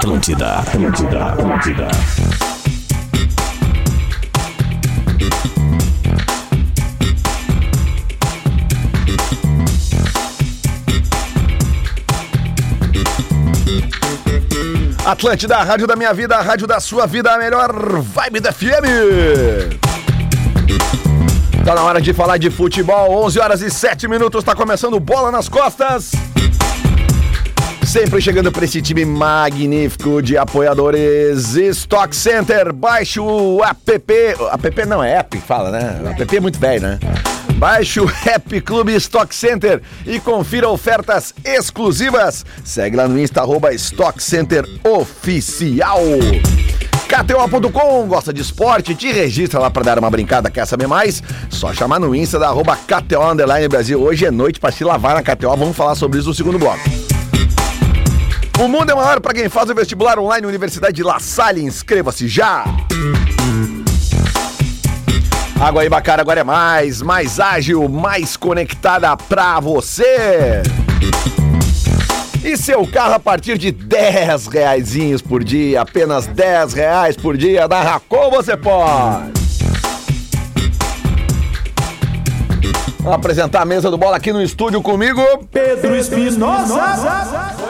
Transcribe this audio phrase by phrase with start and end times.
[0.00, 1.88] Atlântida, Atlântida, Atlântida.
[15.04, 17.70] Atlântida, a rádio da minha vida, a rádio da sua vida, a melhor
[18.00, 18.86] vibe da FM.
[21.62, 25.30] Tá na hora de falar de futebol, 11 horas e 7 minutos, tá começando Bola
[25.30, 26.12] nas Costas.
[27.90, 32.72] Sempre chegando para esse time magnífico de apoiadores Stock Center.
[32.72, 33.92] Baixe o app.
[33.92, 36.00] App não, é app, fala, né?
[36.00, 37.00] O app é muito velho, né?
[37.54, 42.46] Baixe o Happy Clube Stock Center e confira ofertas exclusivas.
[42.62, 46.00] Segue lá no Insta, arroba Stock Center Oficial.
[47.08, 48.94] KTO.com, gosta de esporte?
[48.94, 51.24] Te registra lá pra dar uma brincada, quer saber mais?
[51.48, 54.00] Só chamar no Insta da arroba KTO Brasil.
[54.00, 56.88] Hoje é noite pra se lavar na KTO, vamos falar sobre isso no segundo bloco.
[58.60, 61.64] O mundo é maior para quem faz o vestibular online Universidade de La Salle.
[61.64, 62.66] Inscreva-se já!
[65.58, 70.60] Água Ibacara agora é mais, mais ágil, mais conectada pra você.
[72.44, 77.66] E seu carro a partir de 10 reaisinhos por dia, apenas 10 reais por dia,
[77.66, 79.40] da Racon você pode.
[82.98, 85.22] Vamos apresentar a mesa do bola aqui no estúdio comigo.
[85.50, 87.69] Pedro Espinosa.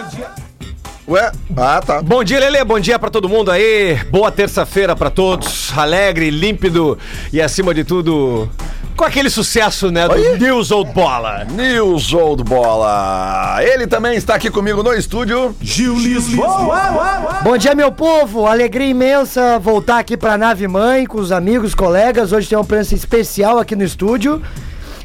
[1.11, 1.33] Ué?
[1.57, 2.01] Ah, tá.
[2.01, 2.63] Bom dia, Lele.
[2.63, 3.99] Bom dia pra todo mundo aí.
[4.13, 5.77] Boa terça-feira pra todos.
[5.77, 6.97] Alegre, límpido
[7.33, 8.49] e, acima de tudo,
[8.97, 10.07] com aquele sucesso, né?
[10.07, 10.39] Do Oi?
[10.39, 11.45] News Old Bola.
[11.51, 13.57] News Old Bola.
[13.61, 15.53] Ele também está aqui comigo no estúdio.
[15.61, 17.41] Gil Lisboa.
[17.43, 18.47] Bom dia, meu povo!
[18.47, 22.31] Alegria imensa voltar aqui pra nave mãe com os amigos, colegas.
[22.31, 24.41] Hoje tem uma presença especial aqui no estúdio.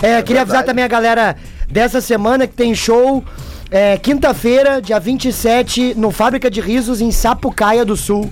[0.03, 0.65] É, queria avisar verdade.
[0.67, 1.35] também a galera
[1.67, 3.23] dessa semana que tem show
[3.71, 8.31] é, quinta-feira, dia 27, no Fábrica de Risos, em Sapucaia do Sul.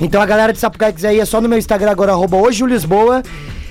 [0.00, 2.64] Então a galera de Sapucaia quiser ir, é só no meu Instagram agora, arroba hoje
[2.64, 3.22] Lisboa.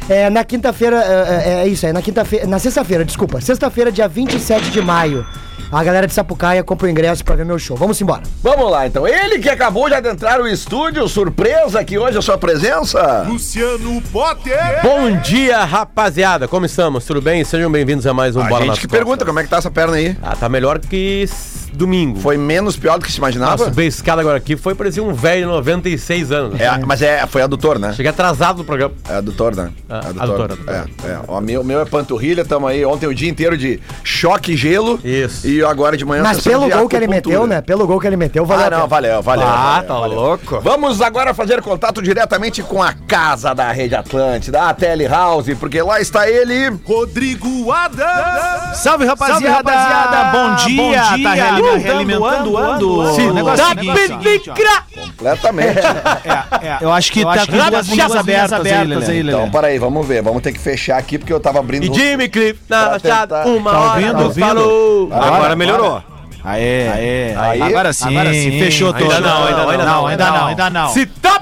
[0.07, 4.07] É, na quinta-feira, é, é, é isso aí, na quinta-feira, na sexta-feira, desculpa, sexta-feira, dia
[4.07, 5.25] 27 de maio.
[5.71, 7.77] A galera de Sapucaia compra o ingresso pra ver meu show.
[7.77, 8.23] Vamos embora.
[8.41, 9.07] Vamos lá, então.
[9.07, 13.25] Ele que acabou de adentrar o estúdio, surpresa que hoje a sua presença.
[13.27, 14.81] Luciano Potter.
[14.81, 16.47] Bom dia, rapaziada.
[16.47, 17.05] Como estamos?
[17.05, 17.43] Tudo bem?
[17.43, 18.99] Sejam bem-vindos a mais um A Bola gente nas que Costas.
[18.99, 20.17] pergunta como é que tá essa perna aí.
[20.21, 22.19] Ah, tá melhor que s- domingo.
[22.19, 23.51] Foi menos pior do que se imaginava?
[23.51, 26.59] Nossa, subi a escada agora aqui, foi parecia um velho de 96 anos.
[26.59, 27.93] É, mas é, foi adutor, né?
[27.93, 28.93] Cheguei atrasado no programa.
[29.07, 29.69] É adutor, né?
[29.89, 30.21] Ah, adutor.
[30.23, 30.73] adutor, adutor.
[30.73, 31.19] É, é.
[31.27, 32.83] O meu, meu é panturrilha, tamo aí.
[32.83, 34.99] Ontem o dia inteiro de choque e gelo.
[35.03, 35.47] Isso.
[35.47, 37.61] E agora de manhã Mas pelo gol que ele meteu, né?
[37.61, 38.65] Pelo gol que ele meteu, valeu.
[38.67, 39.47] Ah, não, valeu, valeu.
[39.47, 40.19] Ah, valeu, tá valeu.
[40.19, 40.59] louco.
[40.61, 45.99] Vamos agora fazer contato diretamente com a casa da Rede Atlântida, a Telehouse, porque lá
[45.99, 46.69] está ele.
[46.85, 48.77] Rodrigo Adams.
[48.77, 49.41] Salve rapaziada!
[49.41, 50.23] Salve, rapaziada!
[50.31, 50.77] Bom dia!
[50.83, 51.29] Bom dia!
[51.29, 55.01] Tá reali- Uh, realimentando, ando, ando, negócio é Tá seguinte, ó.
[55.01, 55.79] Completamente.
[55.79, 59.37] É, é, eu acho que Eu tá com que duas linhas abertas, abertas aí, Lelê.
[59.37, 60.21] então, peraí, vamos ver.
[60.21, 61.85] Vamos ter que fechar aqui porque eu tava abrindo.
[61.85, 63.89] E Jimmy Cliff, na tentar- uma Tá hora.
[63.91, 64.23] ouvindo?
[64.23, 64.45] Ouvindo?
[64.47, 65.09] Falou.
[65.11, 66.03] Agora, Agora melhorou.
[66.43, 67.61] Aê, aê, Aí?
[67.61, 68.59] Agora sim, Agora sim.
[68.59, 69.21] fechou Ainda todo.
[69.21, 70.89] não, ainda não, ainda não, ainda não, ainda não.
[70.93, 71.37] Se tá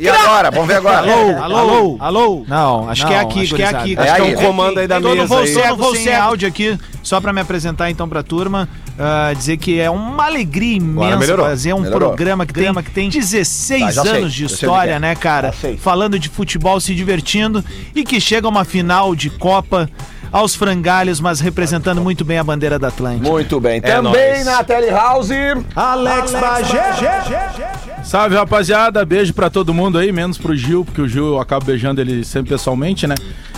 [0.00, 0.50] E agora?
[0.50, 0.98] Vamos ver agora.
[0.98, 2.44] Alô, alô, alô.
[2.48, 3.96] Não, acho que é aqui, acho que é aqui.
[3.96, 5.46] É Acho que é um comando aí da Então não mesa vou aí.
[5.46, 6.22] cego, vou sem cego.
[6.22, 10.76] áudio aqui, só pra me apresentar então pra turma, ah, dizer que é uma alegria
[10.76, 12.08] imensa fazer um Melhorou.
[12.08, 14.98] programa que tem, que tem 16 Tá, sei, anos de sei que história, é.
[14.98, 15.54] né, cara?
[15.78, 17.64] Falando de futebol, se divertindo
[17.94, 19.88] e que chega uma final de Copa
[20.32, 23.28] aos frangalhos, mas representando muito bem a bandeira da Atlântica.
[23.28, 23.76] Muito bem.
[23.76, 24.46] É Também nóis.
[24.46, 25.34] na Telehouse.
[25.76, 28.02] Alex Bagé.
[28.02, 31.66] Salve rapaziada, beijo pra todo mundo aí, menos pro Gil, porque o Gil eu acabo
[31.66, 33.14] beijando ele sempre pessoalmente, né?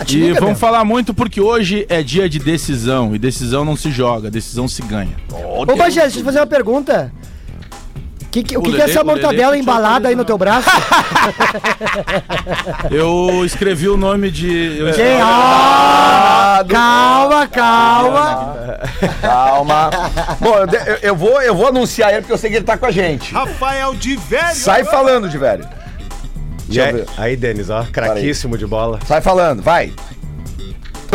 [0.07, 3.89] E liga, vamos falar muito porque hoje é dia de decisão, e decisão não se
[3.89, 5.15] joga, decisão se ganha.
[5.31, 7.11] Ô, Bagé, deixa eu te fazer uma pergunta.
[8.35, 10.67] Que que- o que, que é Lelê- essa Lelê mortadela embalada aí no teu braço?
[12.91, 14.77] Eu escrevi o nome de.
[14.77, 14.89] eu Quem?
[14.89, 18.55] escrevi- Ah, calma, calma.
[19.21, 19.89] Calma.
[20.41, 20.67] Bom, eu,
[21.01, 23.33] eu- vou, eu vou anunciar ele porque eu sei que ele tá com a gente.
[23.33, 24.53] Rafael de Velho.
[24.55, 25.65] Sai falando, de velho.
[27.17, 28.99] Aí, aí, Denis, ó, craquíssimo de bola.
[29.07, 29.93] Sai falando, vai.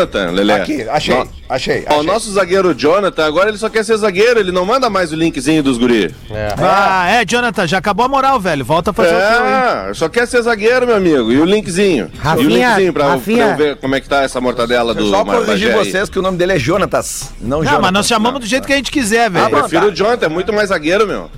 [0.00, 0.52] Jonathan, Lelê.
[0.54, 1.84] Aqui, achei, No- achei.
[1.88, 2.06] Ó, o achei.
[2.06, 5.62] nosso zagueiro Jonathan, agora ele só quer ser zagueiro, ele não manda mais o linkzinho
[5.62, 6.14] dos guri.
[6.58, 8.64] Ah, é, Jonathan, já acabou a moral, velho.
[8.64, 9.46] Volta a fazer o teu.
[9.90, 11.30] É, só quer ser zagueiro, meu amigo.
[11.32, 12.10] E o linkzinho.
[12.12, 13.44] e o Rafinha, linkzinho pra, eu- Rafinha.
[13.44, 16.22] pra eu ver como é que tá essa mortadela do Só corrigir vocês que o
[16.22, 17.82] nome dele é Jonatas, não Não, Jonatas.
[17.82, 19.50] mas nós chamamos do jeito que a gente quiser, Eu velho.
[19.50, 19.60] bom.
[19.60, 19.88] prefiro tá.
[19.88, 21.30] o Jonathan, é muito mais zagueiro, meu.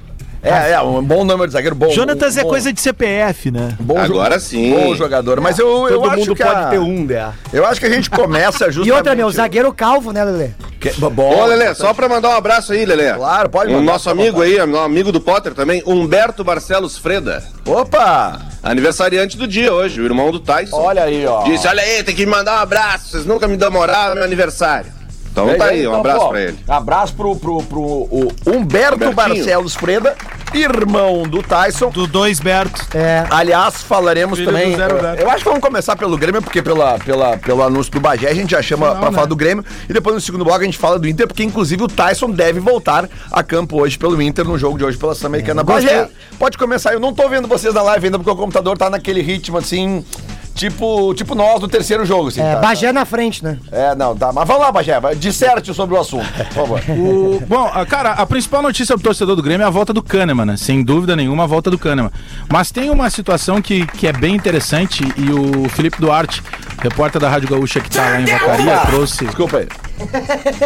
[0.43, 1.91] É, é, um bom número de zagueiro, bom.
[1.91, 3.77] Jonatas um, é bom- coisa de CPF, né?
[3.79, 4.75] bom Agora jo- sim.
[4.75, 7.33] Bom jogador, mas eu, eu Todo acho mundo que pode a- ter um, né?
[7.53, 8.89] Eu acho que a gente começa justamente...
[8.91, 10.49] E outra, meu, zagueiro calvo, né, Lelê?
[10.81, 13.13] Que- bom, Ô, Lelê, só pra mandar um abraço aí, Lelê.
[13.15, 16.99] Claro, pode Um mandar, nosso fica à amigo aí, amigo do Potter também, Humberto Barcelos
[16.99, 17.41] Freda.
[17.65, 18.41] Opa!
[18.65, 20.77] Aniversariante do dia hoje, o irmão do Tyson.
[20.77, 21.45] Olha aí, ó.
[21.45, 24.15] Disse, olha aí, tem que me mandar um abraço, vocês nunca me dão moral no
[24.17, 24.91] meu aniversário.
[25.33, 26.59] Então É tá aí, um então, abraço pô, pra ele.
[26.69, 29.15] Abraço pro, pro, pro o Humberto Humbertinho.
[29.15, 30.15] Barcelos Freda,
[30.53, 31.89] irmão do Tyson.
[31.91, 32.87] Do dois Berto.
[32.95, 33.25] É.
[33.31, 34.73] Aliás, falaremos Filho também.
[34.73, 37.99] do Zero eu- acho que vamos começar pelo Grêmio, porque pela, pela, pelo anúncio do
[38.01, 39.65] Bagé a gente já chama pra falar do Grêmio.
[39.89, 42.61] E depois no segundo bloco a gente fala do Inter, porque inclusive o Tyson deve
[42.61, 45.63] voltar a campo hoje pelo Inter no jogo de hoje pela Sul-Americana.
[45.63, 45.87] gostei.
[45.97, 46.93] Bagé, pode começar.
[46.93, 50.05] Eu não tô vendo vocês na live ainda, porque o computador tá naquele ritmo assim.
[50.55, 52.41] Tipo, tipo nós do terceiro jogo, assim.
[52.41, 53.59] É, tá- Bagé na frente, né?
[53.71, 54.33] É, não, tá.
[54.33, 55.01] Mas vamos lá, Bagé.
[55.01, 56.81] vai- Disserte sobre o assunto, por favor.
[56.93, 60.03] O- bom, a- cara, a principal notícia do torcedor do Grêmio é a volta do
[60.03, 60.57] Kahneman, né?
[60.57, 62.11] Sem dúvida nenhuma, a volta do Kahneman.
[62.51, 66.43] Mas tem uma situação que, que é bem interessante e o Felipe Duarte,
[66.81, 69.69] repórter da Rádio Gaúcha que tá lá em Vacaria, trouxe, Desculpa aí.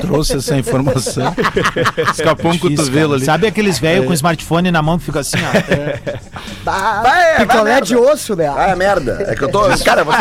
[0.01, 1.35] trouxe essa informação.
[2.13, 3.25] Escapou um cotovelo ali.
[3.25, 6.63] Sabe aqueles velhos com smartphone na mão que fica assim, ó?
[6.65, 6.75] Vai,
[7.35, 7.87] é, vai Picolé merda.
[7.87, 8.49] de osso, né?
[8.49, 9.25] Ah, é merda.
[9.29, 9.61] É que eu tô.
[9.85, 10.17] Cara, você.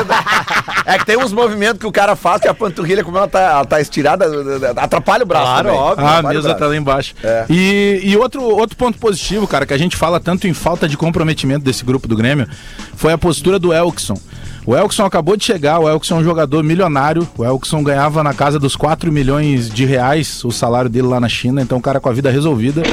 [0.86, 3.40] É que tem uns movimentos que o cara faz que a panturrilha, como ela tá,
[3.40, 4.26] ela tá estirada,
[4.76, 5.46] atrapalha o braço.
[5.46, 5.82] Claro, também.
[5.82, 6.06] óbvio.
[6.06, 7.16] Ah, a mesa tá lá embaixo.
[7.24, 7.46] É.
[7.50, 10.98] E, e outro, outro ponto positivo, cara, que a gente fala tanto em falta de
[10.98, 12.48] comprometimento desse grupo do Grêmio,
[12.96, 14.16] foi a postura do Elkson.
[14.66, 17.28] O Elkson acabou de chegar, o Elkson é um jogador milionário.
[17.38, 21.30] O Elkson ganhava na casa dos 4 milhões de reais o salário dele lá na
[21.30, 22.84] China, então o cara com a vida resolvida.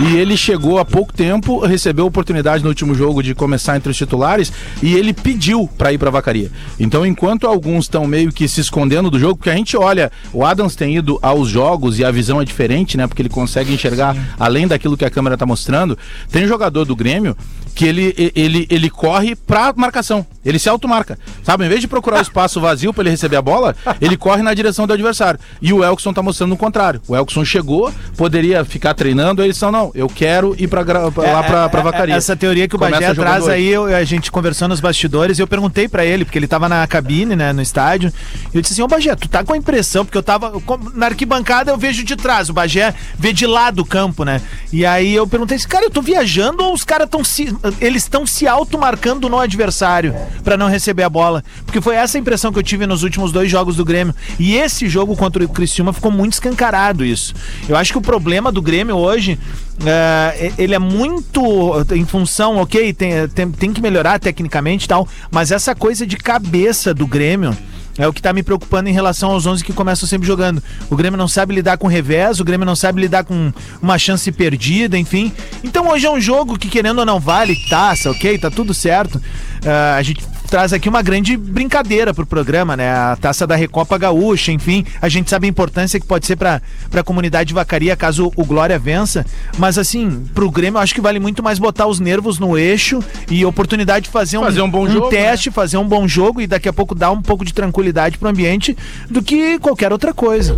[0.00, 3.90] E ele chegou há pouco tempo, recebeu a oportunidade no último jogo de começar entre
[3.90, 6.52] os titulares e ele pediu pra ir pra vacaria.
[6.78, 10.44] Então, enquanto alguns estão meio que se escondendo do jogo, porque a gente olha, o
[10.44, 13.08] Adams tem ido aos jogos e a visão é diferente, né?
[13.08, 15.98] Porque ele consegue enxergar além daquilo que a câmera tá mostrando.
[16.30, 17.36] Tem jogador do Grêmio
[17.78, 20.26] que ele, ele, ele corre pra marcação.
[20.44, 21.16] Ele se automarca.
[21.44, 21.64] Sabe?
[21.64, 24.52] Em vez de procurar o espaço vazio pra ele receber a bola, ele corre na
[24.52, 25.38] direção do adversário.
[25.62, 27.00] E o Elkson tá mostrando o contrário.
[27.06, 31.42] O Elkson chegou, poderia ficar treinando, eles são, não, eu quero ir pra, pra- lá
[31.42, 32.14] pra, pra vacaria.
[32.14, 35.42] Essa teoria que o Começa Bagé traz aí, eu- a gente conversando nos bastidores, e
[35.42, 38.12] eu perguntei pra ele, porque ele tava na cabine, né, no estádio,
[38.52, 40.52] e eu disse assim, ô Bagé, tu tá com a impressão, porque eu tava,
[40.94, 44.40] na arquibancada eu vejo de trás, o Bagé vê de lá do campo, né,
[44.72, 48.02] e aí eu perguntei assim, cara, eu tô viajando ou os caras estão se, eles
[48.02, 50.14] estão se automarcando no adversário
[50.44, 53.32] pra não receber a bola, porque foi essa a impressão que eu tive nos últimos
[53.32, 57.34] dois jogos do Grêmio, e esse jogo contra o Criciúma ficou muito escancarado isso.
[57.68, 59.38] Eu acho que o problema do Grêmio hoje
[59.86, 65.06] é, ele é muito em função, ok, tem, tem, tem que melhorar tecnicamente e tal,
[65.30, 67.56] mas essa coisa de cabeça do Grêmio
[67.98, 70.62] é o que tá me preocupando em relação aos 11 que começam sempre jogando.
[70.88, 73.52] O Grêmio não sabe lidar com revés, o Grêmio não sabe lidar com
[73.82, 75.32] uma chance perdida, enfim.
[75.64, 78.38] Então hoje é um jogo que, querendo ou não, vale taça, ok?
[78.38, 79.20] Tá tudo certo.
[79.66, 82.90] Ah, a gente traz aqui uma grande brincadeira pro programa, né?
[82.90, 84.84] A taça da Recopa Gaúcha, enfim.
[85.00, 86.60] A gente sabe a importância que pode ser pra,
[86.90, 89.24] pra comunidade de vacaria caso o Glória vença.
[89.58, 93.02] Mas assim, pro Grêmio eu acho que vale muito mais botar os nervos no eixo
[93.30, 96.46] e oportunidade de fazer um, Fazer um bom jogo, teste, fazer um bom jogo e
[96.46, 98.76] daqui a pouco dar um pouco de tranquilidade pro ambiente
[99.10, 100.56] do que qualquer outra coisa.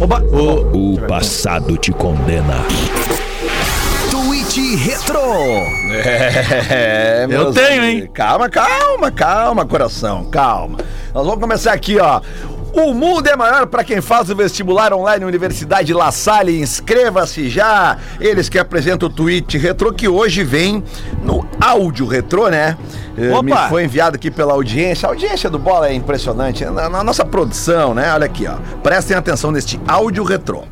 [0.72, 2.64] O passado te condena.
[4.52, 5.20] Tweet Retro.
[6.70, 8.02] É, meus tenho, amigos.
[8.02, 8.10] hein?
[8.12, 10.78] Calma, calma, calma, coração, calma.
[11.14, 12.20] Nós vamos começar aqui, ó.
[12.72, 16.60] O mundo é maior para quem faz o vestibular online Universidade La Salle.
[16.60, 17.98] Inscreva-se já.
[18.20, 20.82] Eles que apresentam o tweet retrô que hoje vem
[21.22, 22.76] no áudio retrô, né?
[23.16, 23.42] Eh, Opa!
[23.42, 25.08] Me foi enviado aqui pela audiência.
[25.08, 26.64] A audiência do Bola é impressionante.
[26.64, 28.12] Na, na nossa produção, né?
[28.12, 28.54] Olha aqui, ó.
[28.82, 30.64] Prestem atenção neste áudio retrô.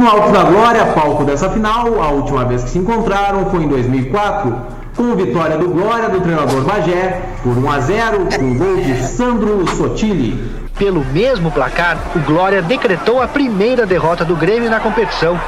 [0.00, 3.68] No Alto da Glória, palco dessa final, a última vez que se encontraram foi em
[3.68, 4.56] 2004,
[4.96, 9.68] com vitória do Glória do treinador Bagé por 1 a 0 com gol de Sandro
[9.76, 10.59] Sotili.
[10.80, 15.38] Pelo mesmo placar, o Glória decretou a primeira derrota do Grêmio na competição.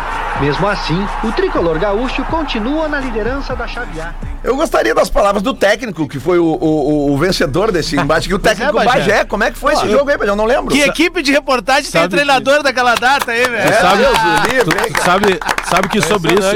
[0.40, 4.12] Mesmo assim, o tricolor gaúcho continua na liderança da chave A.
[4.44, 8.34] Eu gostaria das palavras do técnico, que foi o, o- o vencedor desse embate, que
[8.34, 8.88] o técnico Bagé.
[8.90, 9.24] Bagé.
[9.24, 10.30] Como é que foi esse jogo aí, Bagé?
[10.32, 10.74] Eu não lembro.
[10.74, 13.56] Que equipe de reportagem tem o Sabe treinador daquela data aí, velho?
[13.68, 14.18] É, sabe- Deus
[14.52, 16.54] livre, Tu sabe, sabe que sobre isso.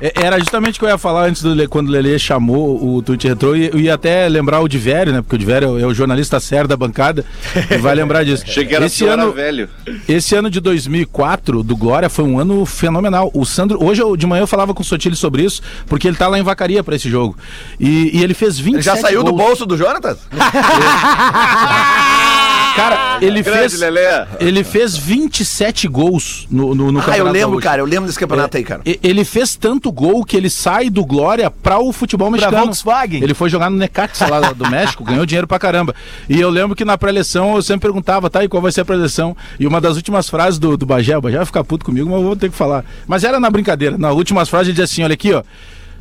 [0.00, 3.02] É- Era justamente o que eu ia falar antes do quando o Lelê chamou o
[3.02, 3.56] Tweet Retro.
[3.56, 5.22] E eu ia até lembrar o Divério, né?
[5.22, 7.24] Porque o Divério é o jornalista sério da bancada
[7.70, 8.44] e vai lembrar disso.
[8.74, 9.68] Era esse ano, velho.
[10.08, 13.30] esse ano de 2004 do Glória foi um ano fenomenal.
[13.34, 16.16] O Sandro, hoje eu- de manhã eu falava com o Sotile sobre isso, porque ele
[16.16, 17.36] tá lá em Vacaria pra esse jogo.
[17.78, 20.18] E, e ele fez 20 Ele já saiu do bolso do Jonatas?
[22.74, 24.00] Cara, ele Grande, fez, Lelê.
[24.40, 27.62] ele fez 27 gols no, no, no Ah, eu Campeonato lembro, Gaúcho.
[27.62, 28.82] cara, eu lembro desse campeonato aí, cara.
[28.84, 32.64] Ele fez tanto gol que ele sai do Glória para o futebol mexicano.
[32.64, 33.22] Volkswagen.
[33.22, 35.94] Ele foi jogar no Necaxa lá do México, ganhou dinheiro pra caramba.
[36.28, 38.84] E eu lembro que na pré-eleição eu sempre perguntava, tá, e qual vai ser a
[38.84, 39.36] pré-eleição?
[39.58, 42.18] E uma das últimas frases do, do Bagé, o Bagé vai ficar puto comigo, mas
[42.18, 42.84] eu vou ter que falar.
[43.06, 43.96] Mas era na brincadeira.
[43.96, 45.42] Na últimas frases ele dizia assim, olha aqui, ó.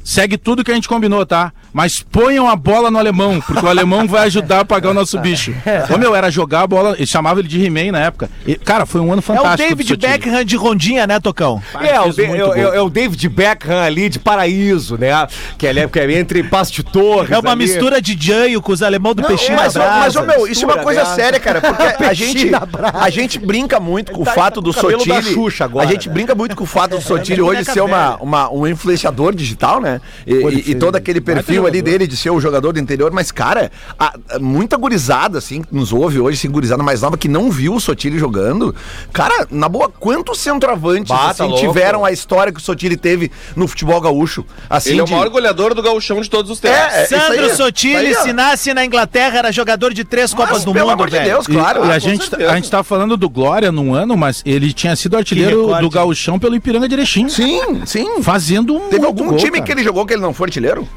[0.03, 1.53] Segue tudo que a gente combinou, tá?
[1.71, 5.17] Mas ponham a bola no alemão, porque o alemão vai ajudar a pagar o nosso
[5.19, 5.53] bicho.
[5.93, 8.29] Ô meu, era jogar a bola, ele chamava ele de He-Man na época.
[8.45, 9.69] E, cara, foi um ano É o fantástico.
[9.69, 9.95] do David.
[9.97, 11.61] Beckham de Rondinha, né, Tocão?
[11.81, 12.55] É, o, fez de- é o- gol.
[12.55, 15.09] é o David Beckham ali de Paraíso, né?
[15.57, 17.31] Que é, que é entre Passo de Torres.
[17.31, 17.63] É uma ali.
[17.63, 20.37] mistura de Janho com os alemão do peixinho mas, na ô, mas, ô, brasa.
[20.37, 21.15] meu, isso é uma mistura, coisa né?
[21.15, 22.97] séria, cara, porque a gente, brasa.
[22.99, 25.33] a gente brinca muito com o tá- fato tá do com o da Sotile.
[25.33, 26.13] Xuxa agora, a gente né?
[26.13, 29.79] brinca muito com o fato do Sotile minha hoje ser uma, uma, um influenciador digital,
[29.81, 29.92] né?
[30.25, 33.31] E, e- e todo aquele perfil ali dele de ser o jogador do interior, mas,
[33.31, 37.27] cara, a- a- muita gurizada, assim, que nos ouve hoje, assim, gurizada mais nova, que
[37.27, 38.75] não viu o Sotile jogando.
[39.11, 41.59] Cara, na boa, quantos centroavantes Bata, assim, louco.
[41.59, 44.45] tiveram a história que o Sotile teve no futebol gaúcho?
[44.69, 46.77] Assim, Ele é o de- maior goleador do gauchão de todos os tempos.
[46.77, 48.21] É, é isso Sandro aí, isso Sotile, aí, ó.
[48.21, 51.17] se nasce na Inglaterra, era jogador de três Copas Mas, do pelo Mundo, amor de
[51.17, 51.29] velho.
[51.29, 51.85] Deus, E- claro.
[51.85, 52.51] E, Ah, a, com gente, certeza.
[52.51, 56.39] a gente tá falando do Glória num ano, mas ele tinha sido artilheiro do Gauchão
[56.39, 57.27] pelo Ipiranga de Erechim.
[57.29, 58.21] Sim, sim.
[58.21, 58.89] Fazendo um.
[58.89, 59.63] Teve algum gol, time cara.
[59.63, 60.87] que ele jogou que ele não foi artilheiro?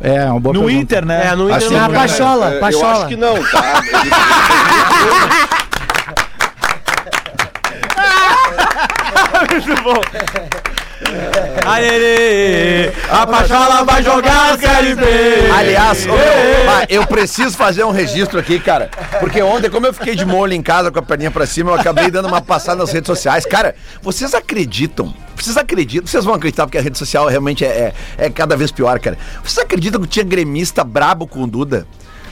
[0.00, 0.82] É, uma boa No pergunta.
[0.82, 1.28] Inter, né?
[1.28, 2.92] É, no Inter Assim, Ah, Pachola, É, Eu Pachola.
[2.92, 3.80] acho que não, tá?
[3.94, 4.10] Ele-
[11.66, 15.04] Aê, a Pachola vai jogar a Série B.
[15.56, 18.90] Aliás, ah, eu preciso fazer um registro aqui, cara.
[19.18, 21.74] Porque ontem, como eu fiquei de molho em casa com a perninha pra cima, eu
[21.74, 23.46] acabei dando uma passada nas redes sociais.
[23.46, 25.14] Cara, vocês acreditam?
[25.36, 26.06] Vocês acreditam?
[26.06, 29.16] Vocês vão acreditar porque a rede social realmente é, é, é cada vez pior, cara.
[29.42, 31.86] Vocês acreditam que tinha gremista brabo com o Duda?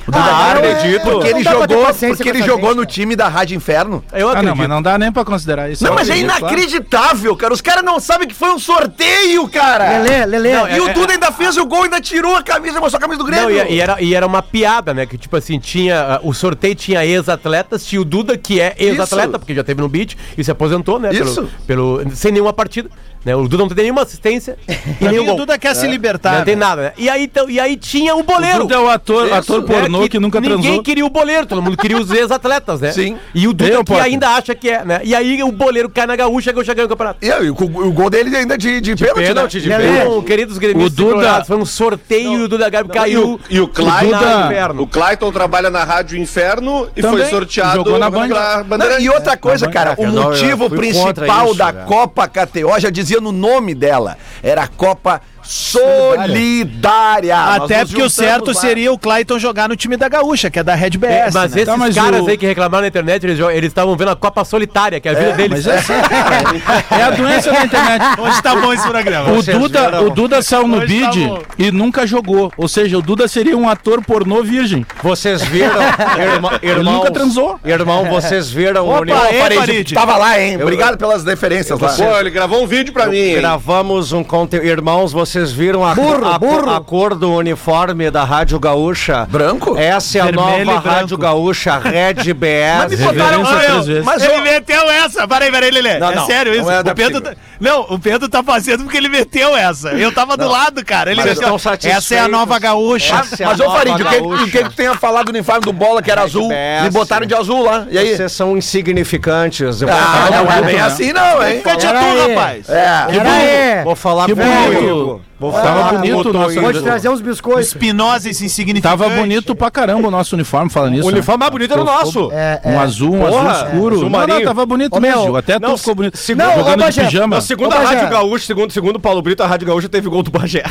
[0.06, 0.68] O Duda Ah, Garbi?
[0.68, 1.02] acredito.
[1.02, 2.82] Porque ele Não dá pra ter jogou, paciência porque com ele essa jogou gente, no
[2.82, 2.92] cara.
[2.94, 4.04] time da Rádio Inferno.
[4.12, 4.48] Eu Ah, acredito.
[4.50, 5.84] não, mas não dá nem pra considerar isso.
[5.84, 6.54] Não, mas é acredito, claro.
[6.54, 7.54] inacreditável, cara.
[7.54, 9.98] Os caras não sabem que foi um sorteio, cara.
[9.98, 10.52] Lelê, Lelê.
[10.52, 13.18] Não, e o Duda ainda fez o gol, ainda tirou a camisa, mostrou a camisa
[13.18, 13.44] do Grêmio.
[13.48, 15.06] Não, e, e era, e era uma piada, né?
[15.06, 16.20] Que tipo assim, tinha.
[16.22, 19.38] uh, o sorteio tinha ex-atletas, tinha o Duda, que é ex-atleta, Isso.
[19.38, 21.10] porque já teve no beat e se aposentou, né?
[21.12, 21.48] Isso.
[21.66, 22.90] Pelo, pelo, sem nenhuma partida.
[23.24, 23.36] Né?
[23.36, 24.56] O Duda não tem nenhuma assistência
[25.00, 25.36] e nenhum o gol.
[25.36, 26.38] Duda quer se libertar.
[26.38, 26.60] Não tem né?
[26.66, 26.92] nada, né?
[26.98, 28.58] E aí, então, e aí tinha o boleiro.
[28.58, 30.82] O Duda é o ator, Isso, ator né, pornô que, nunca Ninguém transou.
[30.82, 32.90] queria o boleiro, todo mundo queria os ex-atletas, né?
[32.92, 33.16] Sim.
[33.34, 34.04] E o Duda Eu, que Potter.
[34.04, 35.00] ainda acha que é, né?
[35.04, 37.24] E aí o boleiro cai na gaúcha e gaúcha ganha o campeonato.
[37.24, 39.26] E aí, o, o gol dele ainda de, de, pênalti, né?
[39.28, 40.26] Pênalti de pênalti.
[40.26, 43.34] Queridos gremistas O Duda- foi um sorteio e o Duda Gabi E caiu.
[43.34, 47.30] o, e o Clayton, O Duda- o Clayton trabalha na Rádio Inferno e Também foi
[47.30, 48.28] sorteado jogou na Band.
[48.28, 49.04] pela Não, Bandeirantes.
[49.04, 51.72] e outra coisa, cara, o é, não, eu motivo principal da.
[51.72, 54.16] Copa KTO já dizia no nome dela.
[54.42, 55.20] Era a Copa
[55.52, 57.36] Solidária.
[57.38, 58.54] Até porque o certo lá.
[58.54, 61.12] seria o Clayton jogar no time da Gaúcha, que é da Red BS.
[61.12, 61.62] É, mas né?
[61.62, 64.44] esses Tá, mas caras o- aí que reclamaram na internet, eles estavam vendo a Copa
[64.44, 65.66] Solitária, que é a vida deles.
[65.66, 65.92] Mas é assim.
[66.98, 68.02] É a doença da internet.
[68.20, 69.30] Hoje tá bom esse programa.
[69.32, 70.06] O Duda, viram?
[70.06, 71.38] o Duda saiu no Hoje tá bid bom.
[71.58, 72.52] e nunca jogou.
[72.56, 74.86] Ou seja, o Duda seria um ator pornô virgem.
[75.02, 75.80] Vocês viram,
[76.18, 77.58] irmã, Ele nunca transou.
[77.64, 79.94] Irmão, vocês viram Opa, é, Farid, Farid.
[79.94, 80.60] Tava lá, hein?
[80.60, 81.88] Obrigado pelas referências lá.
[81.92, 83.34] Pô, ele gravou um vídeo pra mim.
[83.34, 84.66] Gravamos um conteúdo.
[84.66, 86.70] Irmãos, vocês viram a, Burro, a, burro.
[86.70, 89.26] a cor do uniforme da Rádio Gaúcha?
[89.30, 89.76] Branco?
[89.76, 90.90] Essa é a Vermelho e nova.
[90.90, 92.90] Rádio Gaúcha, Red BS.
[92.90, 94.04] me botaram- três vezes.
[94.04, 95.26] Mas ele eu- meteu essa.
[95.26, 95.98] Peraí, peraí, Lelê.
[95.98, 96.62] Não, é não, sério isso.
[96.64, 97.34] não é o Pedro tá...
[97.58, 99.90] Não, o Pedro tá fazendo porque ele meteu essa.
[99.90, 101.10] Eu tava do lado, cara.
[101.10, 101.56] Ele Mas meteu.
[101.90, 103.14] Essa é a nova gaúcha.
[103.16, 105.30] Essa é a Mas, ô Farid, o que, o que que tu tenha falado do
[105.30, 106.48] uniforme do bola que era azul?
[106.48, 106.82] BS.
[106.84, 107.86] Me botaram de azul lá.
[107.88, 108.16] E aí?
[108.16, 109.80] Vocês são insignificantes.
[109.80, 111.58] Eu vou Ah, falar não é bem assim não, hein?
[111.58, 112.68] Fica de tu, rapaz.
[112.68, 113.82] É.
[113.84, 115.20] Vou falar Que comigo.
[115.50, 117.66] Vou Tava falar com bonito o nosso- Vou te trazer uns biscoitos.
[117.68, 118.82] Espinosa e insignificante.
[118.82, 121.08] Tava bonito pra caramba o nosso uniforme, falando nisso.
[121.08, 121.16] O né?
[121.16, 122.30] uniforme mais bonito era o nosso.
[122.32, 122.76] É, Um é.
[122.78, 123.94] azul, um Porra, azul escuro.
[123.96, 124.44] azul não, não, marinho.
[124.46, 125.22] tava bonito Ô, mesmo.
[125.24, 126.16] meu, Até não, tu ficou bonito.
[126.16, 127.36] segundo- Não, jogando de pijama.
[127.36, 127.94] Na segunda Ô, Bagé.
[127.96, 130.62] Rádio Gaúcha, segundo, segundo Paulo Brito, a Rádio Gaúcha teve gol do Bagé.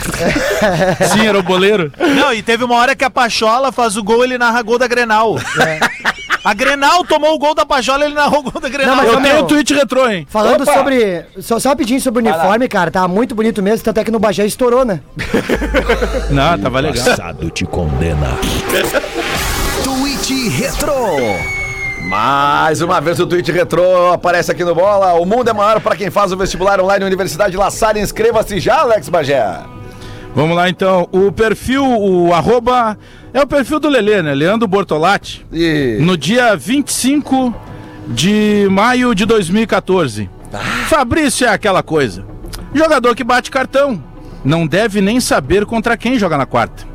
[1.13, 1.91] Sim, era o boleiro.
[2.15, 4.87] Não, e teve uma hora que a Pachola faz o gol, ele narra gol da
[4.87, 5.35] Grenal.
[6.43, 8.95] A Grenal tomou o gol da Pachola, ele narrou o gol da Grenal.
[8.95, 10.25] Não, mas Eu tenho um tweet retrô, hein?
[10.29, 10.73] Falando Opa.
[10.73, 11.25] sobre.
[11.39, 12.89] Só, só rapidinho sobre o uniforme, cara.
[12.89, 15.01] Tava muito bonito mesmo, tanto é que no Bagé estourou, né?
[16.31, 17.05] Não, tava legal.
[17.05, 18.37] Passado te condena.
[19.83, 20.95] Tweet Retro.
[22.03, 25.13] Mais uma vez o tweet retrô aparece aqui no Bola.
[25.13, 28.01] O mundo é maior para quem faz o vestibular online Universidade La Salle.
[28.01, 29.59] Inscreva-se já, Alex Bagé.
[30.35, 31.07] Vamos lá então.
[31.11, 32.97] O perfil, o arroba.
[33.33, 34.33] É o perfil do Lelê, né?
[34.33, 35.45] Leandro Bortolatti.
[35.51, 35.97] E...
[36.01, 37.55] No dia 25
[38.07, 40.29] de maio de 2014.
[40.87, 42.25] Fabrício é aquela coisa.
[42.73, 44.03] Jogador que bate cartão.
[44.43, 46.85] Não deve nem saber contra quem joga na quarta.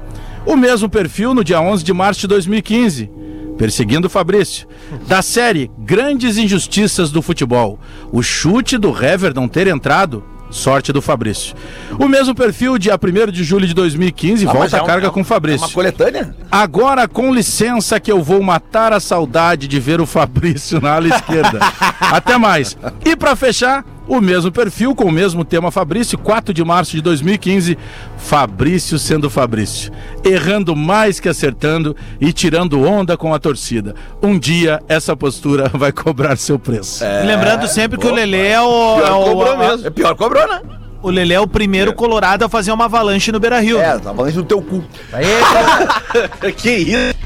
[0.44, 3.10] O mesmo perfil no dia 11 de março de 2015.
[3.56, 4.68] perseguindo o Fabrício.
[5.08, 7.78] Da série Grandes Injustiças do Futebol,
[8.12, 10.22] o chute do Hever não ter entrado,
[10.56, 11.54] sorte do Fabrício.
[11.98, 15.06] O mesmo perfil, dia 1 de julho de 2015, Ah, volta é a um- carga
[15.06, 15.66] é um- com o É Fabrício.
[15.66, 16.34] uma coletânea?
[16.50, 21.08] Agora, com licença, que eu vou matar a saudade de ver o Fabrício na ala
[21.14, 21.60] esquerda.
[22.00, 22.76] Até mais.
[23.04, 27.02] E pra fechar, o mesmo perfil, com o mesmo tema Fabrício, 4 de março de
[27.02, 27.76] 2015.
[28.18, 29.92] Fabrício sendo Fabrício.
[30.24, 33.94] Errando mais que acertando e tirando onda com a torcida.
[34.22, 37.04] Um dia, essa postura vai cobrar seu preço.
[37.04, 39.00] E Lembrando sempre que o Lelê é o.
[39.00, 39.86] é o- cobrou a- mesmo.
[39.86, 40.60] É pior cobrou, né?
[41.02, 43.78] O Lelê é o primeiro colorado a fazer uma avalanche no Beira Rio.
[43.78, 44.82] É, tá falando isso no teu cu.
[46.56, 47.16] que isso?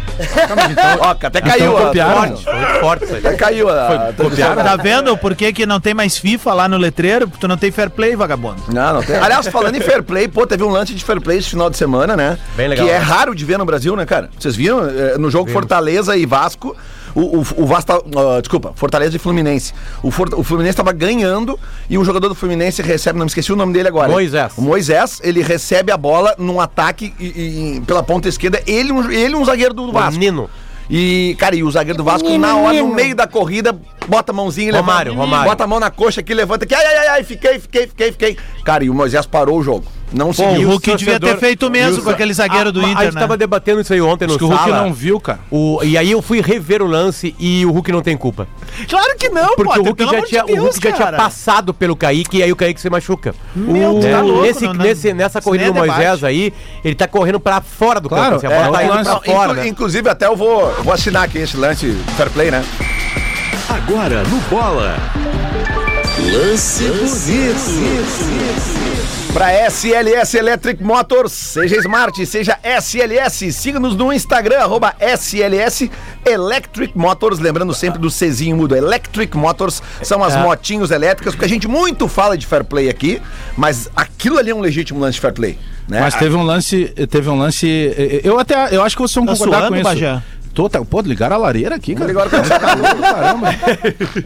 [1.01, 1.83] Ó, até caiu a.
[1.87, 2.37] copiaram.
[2.37, 3.27] Foi forte isso aí.
[3.27, 4.13] Até caiu a.
[4.17, 4.63] copiaram?
[4.63, 7.27] Tá vendo por que, que não tem mais FIFA lá no letreiro?
[7.29, 8.63] Porque tu não tem fair play, vagabundo.
[8.73, 9.17] Não, não tem.
[9.17, 11.77] Aliás, falando em fair play, pô, teve um lance de fair play esse final de
[11.77, 12.39] semana, né?
[12.57, 13.05] Bem legal, Que é né?
[13.05, 14.31] raro de ver no Brasil, né, cara?
[14.39, 14.87] Vocês viram?
[14.89, 16.77] É, No jogo Fortaleza e Vasco,
[17.15, 17.87] o, o, o Vasco.
[17.87, 18.01] tá-
[18.37, 19.73] ah, desculpa, Fortaleza e Fluminense.
[20.03, 23.53] O, For- o Fluminense tava ganhando e o jogador do Fluminense recebe, não me esqueci
[23.53, 24.11] o nome dele agora.
[24.11, 24.53] Moisés.
[24.57, 27.25] O Moisés, ele recebe a bola num ataque e-
[27.77, 30.19] e- pela ponta esquerda, ele, um- ele um zagueiro do Vasco.
[30.19, 30.49] Nino.
[30.93, 33.73] E, cara, e o zagueiro do Vasco, na hora, no meio da corrida,
[34.09, 35.25] bota a mãozinha e Romário, levanta.
[35.31, 35.51] Romário.
[35.51, 36.75] Bota a mão na coxa aqui, levanta aqui.
[36.75, 38.37] Ai, ai, ai, ai, fiquei, fiquei, fiquei, fiquei.
[38.65, 39.85] Cara, e o Moisés parou o jogo.
[40.13, 40.67] Não seguiu.
[40.69, 43.21] o Hulk devia ter feito mesmo com aquele zagueiro do Ah, A Inter, gente né?
[43.21, 45.39] tava debatendo isso aí ontem no Acho que o Hulk não viu, cara.
[45.51, 48.49] O, e aí eu fui rever o lance e o Hulk não tem culpa.
[48.89, 51.95] Claro que não, Porque o Hulk, pelo já tinha, o Hulk já tinha passado pelo
[51.95, 53.35] Kaique e aí o Kaique se machuca.
[53.55, 56.53] Meu, tá louco, nesse, não- não- nesse, nessa corrida do é Moisés aí,
[56.85, 58.47] ele tá correndo pra fora do Claro, campo.
[58.47, 59.69] assim, a é, bola tá é, indo lance- pra fora, inclu- né?
[59.69, 62.65] Inclusive, até eu vou, vou assinar aqui esse lance fair play, né?
[63.69, 64.97] Agora no Bola.
[66.19, 69.00] Lance bonito.
[69.33, 75.89] Pra SLS Electric Motors, seja Smart, seja SLS, siga-nos no Instagram, arroba SLS
[76.27, 81.49] Electric Motors, lembrando sempre do Czinho mudo, Electric Motors, são as motinhos elétricas, porque a
[81.49, 83.23] gente muito fala de fair play aqui,
[83.57, 85.57] mas aquilo ali é um legítimo lance de fair play,
[85.89, 86.01] né?
[86.01, 88.21] Mas teve um lance, teve um lance.
[88.25, 89.85] Eu até, eu acho que vocês vão Tá concordar suando, com isso.
[89.85, 90.23] Bagé?
[90.61, 92.09] Tô, tá, pô, ligaram a lareira aqui, cara.
[92.09, 92.59] Ligaram pra- Tá
[93.15, 93.49] caramba.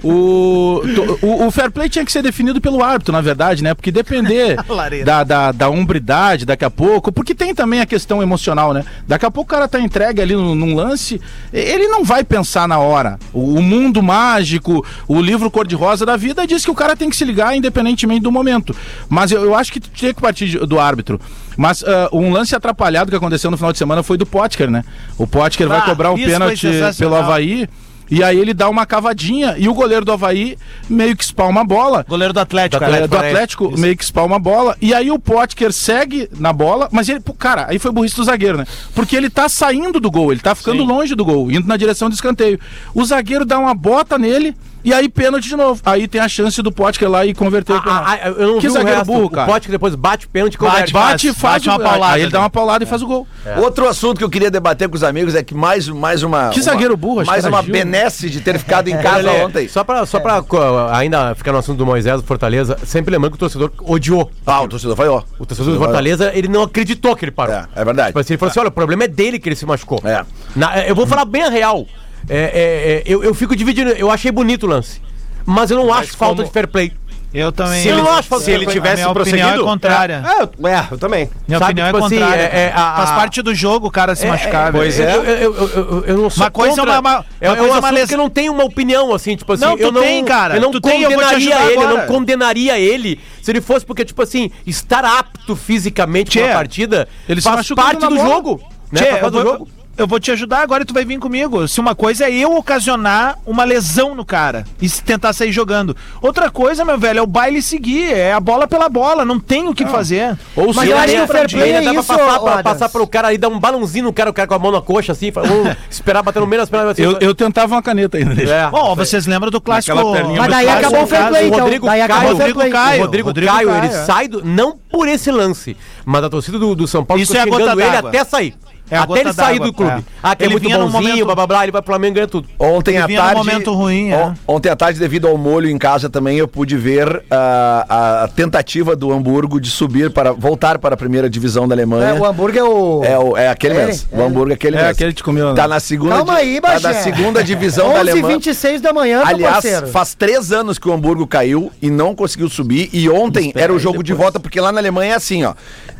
[0.02, 3.72] o, to- o, o fair play tinha que ser definido pelo árbitro, na verdade, né?
[3.72, 4.56] Porque depender
[5.04, 8.84] da, da, da umbridade daqui a pouco, porque tem também a questão emocional, né?
[9.06, 11.20] Daqui a pouco o cara tá entregue ali num, num lance,
[11.52, 13.16] ele não vai pensar na hora.
[13.32, 17.14] O, o mundo mágico, o livro cor-de-rosa da vida diz que o cara tem que
[17.14, 18.74] se ligar independentemente do momento.
[19.08, 21.20] Mas eu, eu acho que tinha que partir do árbitro.
[21.56, 24.84] Mas ah, um lance atrapalhado que aconteceu no final de semana foi do Potker, né?
[25.16, 27.68] O Potker vai Ah, cobrar um isso pênalti pelo Havaí.
[28.10, 30.58] E aí ele dá uma cavadinha e o goleiro do Havaí
[30.88, 32.04] meio que espalma a bola.
[32.06, 33.08] Goleiro do Atlético, Do cara.
[33.08, 34.76] do Atlético meio que espalma a bola.
[34.80, 38.58] E aí o Potker segue na bola, mas ele, cara, aí foi burrice do zagueiro,
[38.58, 38.66] né?
[38.94, 42.10] Porque ele tá saindo do gol, ele tá ficando longe do gol, indo na direção
[42.10, 42.60] do escanteio.
[42.94, 45.80] O zagueiro dá uma bota nele e aí pênalti de novo.
[45.84, 48.04] Aí tem a chance do Potker lá e converter o Ah, pênalti.
[48.06, 49.06] ah, eu não que vi o zagueiro resto.
[49.12, 49.46] burro, O cara.
[49.50, 50.92] Pote que depois bate o pênalti e Bate, converte.
[50.92, 53.06] Bate, faz- faz bate uma o- paulada Aí ele dá uma paulada e faz o
[53.06, 53.26] gol.
[53.58, 56.50] Outro assunto que eu queria debater com os amigos é que mais, mais uma.
[56.50, 57.72] Que uma- zagueiro burro, acho Mais uma Gil.
[57.72, 59.68] benesse de ter ficado em casa Lelê, ontem.
[59.68, 60.58] Só pra, só pra co-
[60.92, 64.30] ainda ficar no assunto do Moisés, do Fortaleza, sempre lembrando que o torcedor odiou.
[64.46, 65.22] Ah, o torcedor foi, ó.
[65.38, 67.54] O torcedor do Fortaleza, ele não acreditou que ele parou.
[67.54, 68.08] É, é verdade.
[68.08, 70.00] Tipo assim, ele falou assim: olha, o problema é dele que ele se machucou.
[70.04, 70.24] É.
[70.54, 71.86] Na- eu vou falar bem a real.
[72.28, 75.00] É, é, é, eu, eu fico dividindo, eu achei bonito o lance.
[75.46, 76.92] Mas eu não acho falta como- de fair play.
[77.34, 77.82] Eu também.
[77.82, 78.92] Se ele não acha falta se de ele fair play.
[78.94, 79.60] tivesse a minha opinião prosseguido.
[79.68, 80.24] é contrária.
[80.24, 81.28] É, eu, é, eu também.
[81.48, 82.42] Minha Sabe, opinião tipo é assim, contrária.
[82.42, 84.68] é- é a- Faz a- parte do jogo o cara se É, machucar.
[84.68, 85.14] é, pois é.
[85.16, 87.58] Eu, eu, eu, eu, eu não sou Uma coisa é uma- uma- é, uma é
[87.58, 89.76] coisa um é uma les- que eu não tenho uma opinião, assim, tipo assim, Não,
[89.76, 90.54] tu eu não, tem, cara.
[90.56, 94.04] eu não Tu tem, eu condenaria ele, eu não condenaria ele se ele fosse, porque,
[94.04, 98.28] tipo assim, estar apto fisicamente pra uma partida ele faz parte do bola.
[98.28, 98.60] jogo.
[98.92, 99.00] Né?
[99.00, 99.68] Tchê, Faz eu parte do vou, jogo.
[99.96, 101.66] Eu vou te ajudar agora e tu vai vir comigo.
[101.68, 105.96] Se uma coisa é eu ocasionar uma lesão no cara e se tentar sair jogando.
[106.20, 108.12] Outra coisa, meu velho, é o baile seguir.
[108.12, 109.24] É a bola pela bola.
[109.24, 110.36] Não tem o que fazer.
[110.56, 112.08] Ou Mas se eu acho que Ele o fair play ainda é dá pra isso,
[112.08, 114.58] passar, pra, passar pro cara aí, dar um balãozinho no cara, o cara com a
[114.58, 116.90] mão na coxa, assim, fala, um, esperar bater no meio das pernas.
[116.90, 118.42] Assim, eu, eu tentava uma caneta ainda.
[118.42, 118.68] é.
[118.70, 119.96] Bom, vocês lembram do clássico.
[119.96, 121.60] Mas daí clássico acabou o fair play, o então.
[121.60, 122.70] Rodrigo Daí acabou Caio, o fair play.
[122.70, 123.00] Caio.
[123.00, 124.04] o Rodrigo, Rodrigo Caio, Caio, ele é.
[124.04, 127.40] sai do, não por esse lance, mas a torcida do, do São Paulo Isso é
[127.40, 128.54] a gota ele até sair.
[128.90, 129.90] É até ele sair do clube.
[129.92, 130.02] é.
[130.22, 132.14] Ah, que é Ele muito bonzinho, momento- blá blá blá, ele vai pro Flamengo e
[132.16, 132.48] ganha tudo.
[132.58, 133.34] Ontem Ele à tarde.
[133.36, 134.16] momento ruim, é.
[134.16, 138.28] on- Ontem à tarde, devido ao molho em casa também, eu pude ver ah, a
[138.28, 142.10] tentativa do Hamburgo de subir para voltar para a primeira divisão da Alemanha.
[142.10, 143.04] É, o hambúrguer é o.
[143.04, 144.08] É, o- é aquele É ele, mesmo.
[144.12, 144.92] é o Hamburgo é aquele É mesmo.
[144.92, 145.54] aquele que te comeu, né?
[145.54, 146.16] Tá na segunda.
[146.16, 146.88] Calma aí, tá Bagé.
[146.88, 148.34] na segunda divisão da 11 Alemanha.
[148.36, 149.86] 26 da manhã, Aliás, parceiro.
[149.88, 152.90] faz três anos que o Hamburgo caiu e não conseguiu subir.
[152.92, 155.54] E ontem era o jogo de volta, porque lá na Alemanha é assim, ó.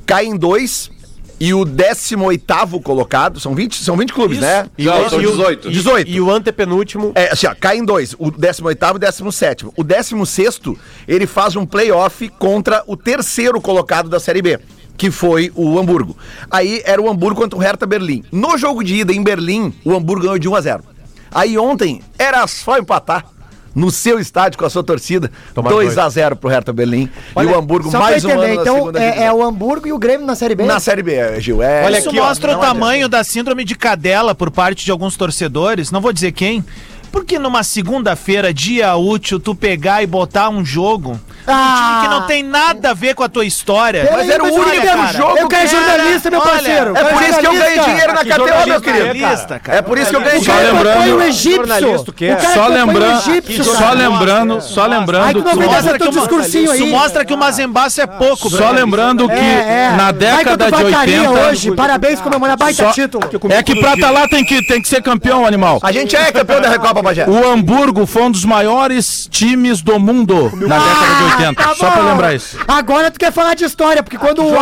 [0.07, 0.90] Caem dois,
[1.38, 4.68] e o 18 colocado, são 20, são 20 clubes, né?
[4.79, 5.70] E Não, são 18.
[5.70, 6.11] 18.
[6.11, 7.12] E o antepenúltimo.
[7.14, 8.14] É, assim, ó, cai em dois.
[8.18, 9.66] O 18 e o 17.
[9.77, 10.61] O 16,
[11.07, 14.59] ele faz um playoff contra o terceiro colocado da Série B,
[14.97, 16.16] que foi o Hamburgo.
[16.51, 18.25] Aí era o Hamburgo contra o Hertha Berlim.
[18.31, 20.85] No jogo de ida em Berlim, o Hamburgo ganhou de 1 a 0.
[21.31, 23.27] Aí ontem era só empatar.
[23.75, 25.99] No seu estádio com a sua torcida, Tomar 2 dois.
[25.99, 27.09] a 0 pro Hertha Berlim.
[27.37, 29.93] e o Hamburgo Só mais um ano na então segunda é, é o Hamburgo e
[29.93, 30.65] o Grêmio na Série B?
[30.65, 31.63] Na Série B, Gil.
[31.63, 34.85] É, Olha Isso aqui, ó, mostra não o tamanho da síndrome de cadela por parte
[34.85, 36.65] de alguns torcedores, não vou dizer quem.
[37.11, 41.21] Porque numa segunda-feira, dia útil, tu pegar e botar um jogo
[41.53, 44.09] um time que não tem nada a ver com a tua história.
[44.13, 46.97] Mas era o único cara, jogo Eu que era- jornalista, meu olha, parceiro.
[46.97, 49.27] É Eu por quero isso que eu ganhei dinheiro na KTO, meu querido.
[49.27, 49.79] é, cara?
[49.79, 50.73] É por isso que eu ganhei Só dinheiro.
[50.75, 51.65] o lembrando- egípcio.
[51.65, 52.33] é.
[52.33, 55.99] O cara Só lembrando, egípcio, só lembrando, só Ai, lembrando tu não que me mostra
[55.99, 56.91] que discursinho Isso aí.
[56.91, 59.97] mostra que o Mazembaço é pouco, Só lembrando que É, é.
[59.97, 61.73] na década de o Vacaria 80 hoje.
[61.75, 63.25] Parabéns, comemorar baita Só- título.
[63.51, 65.79] É que pra tá lá tem que, tem que ser campeão, animal.
[65.83, 67.27] A gente é campeão da Recopa, Bagé.
[67.29, 71.34] O Hamburgo foi um dos maiores times do mundo na década de 80.
[71.55, 72.59] Tá Só pra lembrar isso.
[72.66, 74.53] Agora tu quer falar de história, porque quando, o,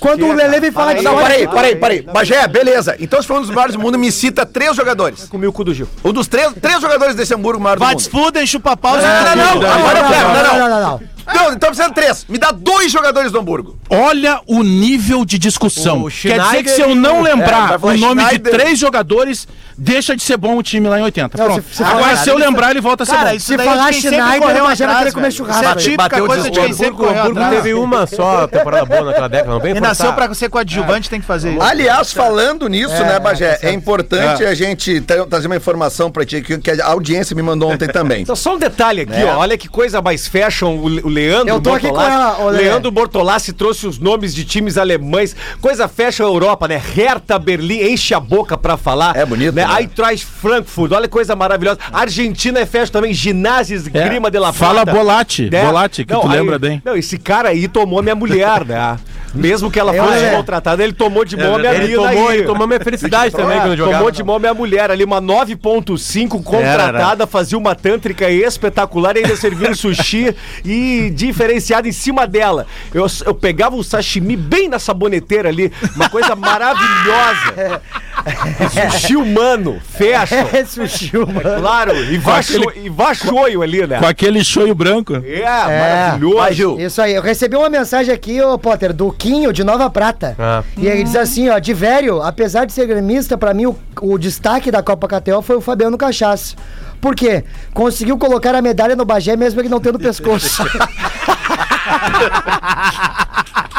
[0.00, 1.48] quando o é, Lele vem falar de Não, história...
[1.48, 2.02] peraí, peraí, peraí.
[2.02, 2.96] Bagé, beleza.
[2.98, 5.24] Então, se for um dos maiores do mundo, me cita três jogadores.
[5.28, 5.88] Comi o cu do Gil.
[6.04, 7.92] Um dos três, três jogadores desse Hamburgo maior do mundo.
[7.92, 8.96] Vatsfuden, chupa pau.
[8.96, 10.68] Não, não, não, Não, agora eu quero, não, não, não, não.
[10.68, 11.12] não, não.
[11.24, 12.26] Não, então precisa de três.
[12.28, 13.78] Me dá dois jogadores do Hamburgo.
[13.88, 16.02] Olha o nível de discussão.
[16.04, 18.52] O Quer dizer que se eu não É, vai lembrar falar o nome Schneider.
[18.52, 21.36] de três jogadores, deixa de ser bom o time lá em 80.
[21.38, 21.64] Não, Pronto.
[21.70, 23.36] se- se Agora, se eu lembrar, ele volta a ser Cara, bom.
[23.36, 25.60] isso Se é falar Schneider, correu o Bagé vai atrás, querer comer churrasco.
[25.60, 27.54] Isso é a Bateu típica o coisa de quem sempre correu atrás.
[27.56, 31.20] Teve uma só temporada boa naquela década, não vem E nasceu pra ser coadjuvante, tem
[31.20, 31.62] que fazer isso.
[31.62, 36.40] Aliás, falando nisso, né, Bagé, é importante a gente tra- trazer uma informação pra ti
[36.42, 38.22] que, que a audiência me mandou ontem também.
[38.32, 39.24] Então, só um detalhe aqui, É.
[39.26, 39.38] ó.
[39.38, 40.76] Olha que coisa mais fashion.
[40.78, 42.50] O, Le- o Leandro Eu tô aqui com ela.
[42.50, 45.34] Leandro Bortolassi trouxe os nomes de times alemães.
[45.60, 46.80] Coisa fashion Europa, né?
[46.94, 49.16] Hertha Berlim, enche a boca pra falar.
[49.16, 49.74] É bonito, né?
[49.74, 49.80] né?
[49.80, 51.78] Eintracht Frankfurt, olha que coisa maravilhosa.
[51.92, 53.12] Argentina é fashion também.
[53.12, 53.90] Ginásios É.
[54.08, 54.98] Grima de la Fala Plata.
[54.98, 55.64] Bolatti, Né?
[55.64, 56.80] Bolatti, que tu aí- lembra bem.
[56.84, 58.96] Não, esse cara aí tomou minha mulher, né?
[59.34, 60.32] Mesmo que ela Eu, fosse é.
[60.32, 62.36] maltratada, ele tomou de mão a minha Ele mina tomou, aí.
[62.38, 63.98] ele tomou minha felicidade também quando eu jogava.
[63.98, 69.36] Tomou de mão minha mulher ali, uma 9.5 contratada, fazia uma tântrica espetacular e ainda
[69.36, 72.66] servia um sushi e diferenciado em cima dela.
[72.92, 77.80] Eu, eu pegava um sashimi bem na saboneteira ali, uma coisa maravilhosa.
[78.92, 80.46] sushi humano, fashion.
[80.52, 81.60] É sushi, mano.
[81.60, 83.98] Claro, e, vacho, e vachoio ali, né?
[83.98, 85.14] Com aquele shoyu branco.
[85.14, 86.36] É, maravilhoso.
[86.36, 86.80] Vai, Gil.
[86.80, 90.34] Isso aí, eu recebi uma mensagem aqui, ô Potter, do Quinho de Nova Prata.
[90.36, 90.64] Ah.
[90.76, 94.18] E ele diz assim, ó, de velho, apesar de ser gremista, pra mim o, o
[94.18, 96.56] destaque da Copa KTO foi o Fabiano Cachaço.
[97.00, 97.44] Por quê?
[97.72, 100.64] Conseguiu colocar a medalha no Bagé mesmo ele não tendo pescoço.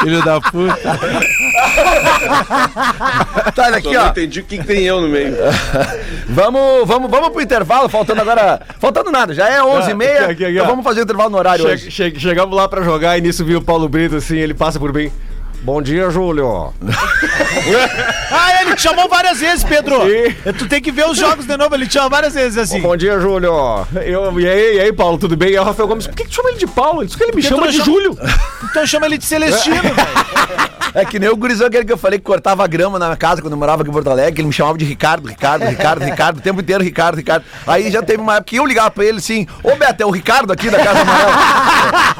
[0.00, 0.74] Filho da puta.
[3.54, 4.08] Tá, olha Só aqui, não ó.
[4.08, 5.34] entendi o que, que tem eu no meio.
[6.28, 8.60] Vamos, vamos, vamos pro intervalo, faltando agora.
[8.80, 9.92] Faltando nada, já é 11h30.
[9.92, 10.68] Aqui, aqui, aqui, então ó.
[10.68, 11.90] vamos fazer o intervalo no horário Che- hoje.
[11.90, 14.92] che- chegamos lá pra jogar e nisso viu o Paulo Brito assim, ele passa por
[14.92, 15.10] mim.
[15.64, 16.72] Bom dia, Júlio.
[18.36, 19.94] Ah, ele te chamou várias vezes, Pedro.
[20.02, 20.52] Sim.
[20.58, 22.80] Tu tem que ver os jogos de novo, ele te chamou várias vezes assim.
[22.80, 23.52] Bom dia, Júlio.
[24.04, 25.50] Eu, e, aí, e aí, Paulo, tudo bem?
[25.50, 27.00] E aí, o Rafael Gomes, por que, que tu chama ele de Paulo?
[27.00, 28.18] Ele disse que ele me Porque chama de chama- Júlio.
[28.64, 29.94] Então chama ele de Celestino, velho.
[30.94, 33.40] É que nem o gurizão aquele que eu falei que cortava grama na minha casa
[33.40, 36.04] quando eu morava aqui em Porto Alegre, que ele me chamava de Ricardo, Ricardo, Ricardo,
[36.04, 37.44] Ricardo, o tempo inteiro Ricardo, Ricardo.
[37.66, 40.10] Aí já teve uma época que eu ligava pra ele assim, ô Beto, é o
[40.10, 41.32] Ricardo aqui da Casa Amarela.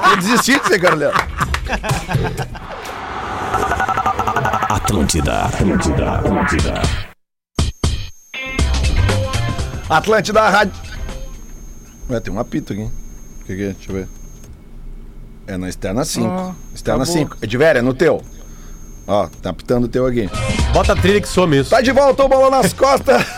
[0.11, 1.13] eu desisti de ser Carolina.
[4.95, 6.83] Atlântida, Atlântida, Atlântida.
[9.91, 10.73] Atlântida Rádio.
[12.09, 12.83] Ué, tem um apito aqui.
[12.83, 13.67] O que, que é?
[13.73, 14.09] Deixa eu ver.
[15.49, 16.55] É na externa 5.
[16.73, 17.39] externa 5.
[17.43, 18.23] É de velho, é no teu.
[19.09, 20.31] Ó, tá apitando o teu aqui.
[20.73, 21.71] Bota a trilha que some isso.
[21.71, 23.21] Tá de volta o bola nas costas.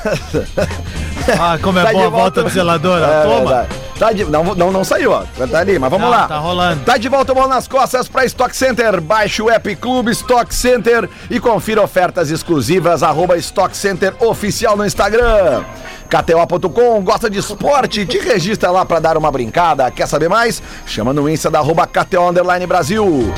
[1.41, 2.43] Ah, como é Tá boa a volta.
[2.45, 3.01] do zelador.
[3.03, 3.37] É Toma.
[3.39, 3.69] verdade.
[3.99, 4.25] Tá de...
[4.27, 5.23] não, não, não saiu, ó.
[5.47, 6.29] Tá ali, mas vamos Não, lá.
[6.29, 6.85] tá rolando.
[6.85, 9.01] Tá de volta o bola nas costas pra Stock Center.
[9.01, 13.03] Baixe o app Clube Stock Center e confira ofertas exclusivas.
[13.03, 15.65] Arroba Stock Center Oficial no Instagram.
[16.11, 18.05] KTO.com, gosta de esporte?
[18.07, 19.91] Te registra lá pra dar uma brincada.
[19.91, 20.63] Quer saber mais?
[20.87, 23.33] Chama no Insta da arroba KTO Underline Brasil.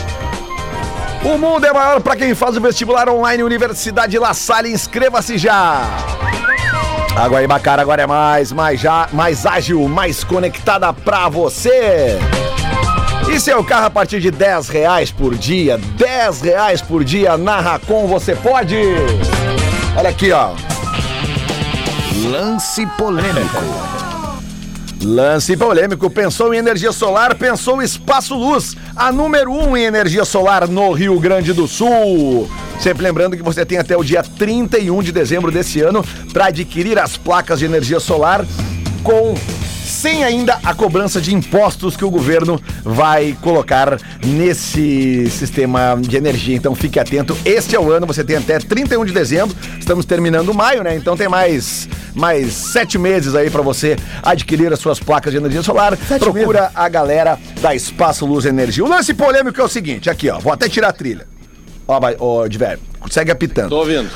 [1.25, 4.71] O mundo é maior para quem faz o vestibular online Universidade La Salle.
[4.73, 5.83] Inscreva-se já.
[7.17, 12.19] A Guaibacara agora é mais, mais, já, mais ágil, mais conectada pra você.
[13.29, 17.61] E seu carro a partir de 10 reais por dia, 10 reais por dia na
[17.61, 18.77] Racon você pode.
[19.97, 20.53] Olha aqui, ó.
[22.31, 23.63] Lance polêmico.
[25.03, 26.11] Lance polêmico.
[26.11, 27.35] Pensou em energia solar?
[27.35, 32.49] Pensou Espaço Luz, a número um em energia solar no Rio Grande do Sul.
[32.81, 36.99] Sempre lembrando que você tem até o dia 31 de dezembro desse ano para adquirir
[36.99, 38.47] as placas de energia solar
[39.03, 39.35] com
[39.89, 46.55] sem ainda a cobrança de impostos que o governo vai colocar nesse sistema de energia.
[46.55, 47.37] Então fique atento.
[47.45, 49.57] Este é o ano, você tem até 31 de dezembro.
[49.79, 50.95] Estamos terminando maio, né?
[50.95, 55.63] Então tem mais mais sete meses aí para você adquirir as suas placas de energia
[55.63, 55.97] solar.
[56.19, 58.85] Procura a galera da Espaço Luz Energia.
[58.85, 61.38] O lance polêmico é o seguinte, aqui ó, vou até tirar a trilha.
[61.89, 62.79] Ó, vai- ó, Diver,
[63.11, 63.71] segue apitando.
[63.71, 64.11] Tô ouvindo.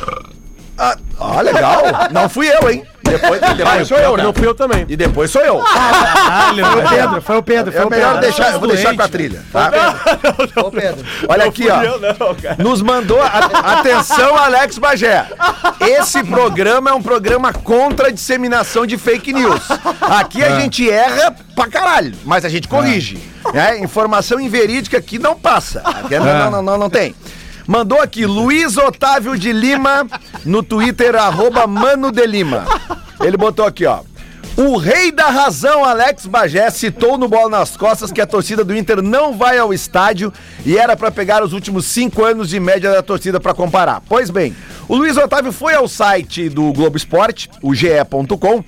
[0.78, 1.82] Ah, ah, legal.
[2.12, 2.84] Não fui eu, hein?
[3.02, 4.22] Depois, depois sou eu, né?
[4.22, 4.86] Não fui eu também.
[4.88, 5.62] E depois sou eu.
[5.62, 8.20] Foi o Pedro, foi o Pedro, foi É o melhor Pedro.
[8.22, 9.70] deixar, eu vou deixar com a trilha, tá?
[10.54, 11.04] Foi o Pedro.
[11.28, 12.62] Olha aqui, ó.
[12.62, 13.20] Nos mandou.
[13.20, 15.26] a- atenção, Alex Bagé.
[15.80, 19.60] Esse programa é um programa contra a disseminação de fake news.
[20.00, 23.18] Aqui a gente erra pra caralho, mas a gente corrige.
[23.52, 23.78] né?
[23.78, 25.80] Informação inverídica aqui não passa.
[25.84, 27.14] Aqui não, não, não, não tem.
[27.66, 30.06] Mandou aqui, Luiz Otávio de Lima,
[30.44, 32.64] no Twitter, arroba Mano de Lima.
[33.20, 34.00] Ele botou aqui, ó.
[34.56, 38.76] O rei da razão, Alex Bagé, citou no Bola nas Costas que a torcida do
[38.76, 40.30] Inter não vai ao estádio
[40.66, 44.02] e era pra pegar os últimos cinco anos de média da torcida pra comparar.
[44.06, 44.54] Pois bem,
[44.88, 48.62] o Luiz Otávio foi ao site do Globo Esporte, o ge.com,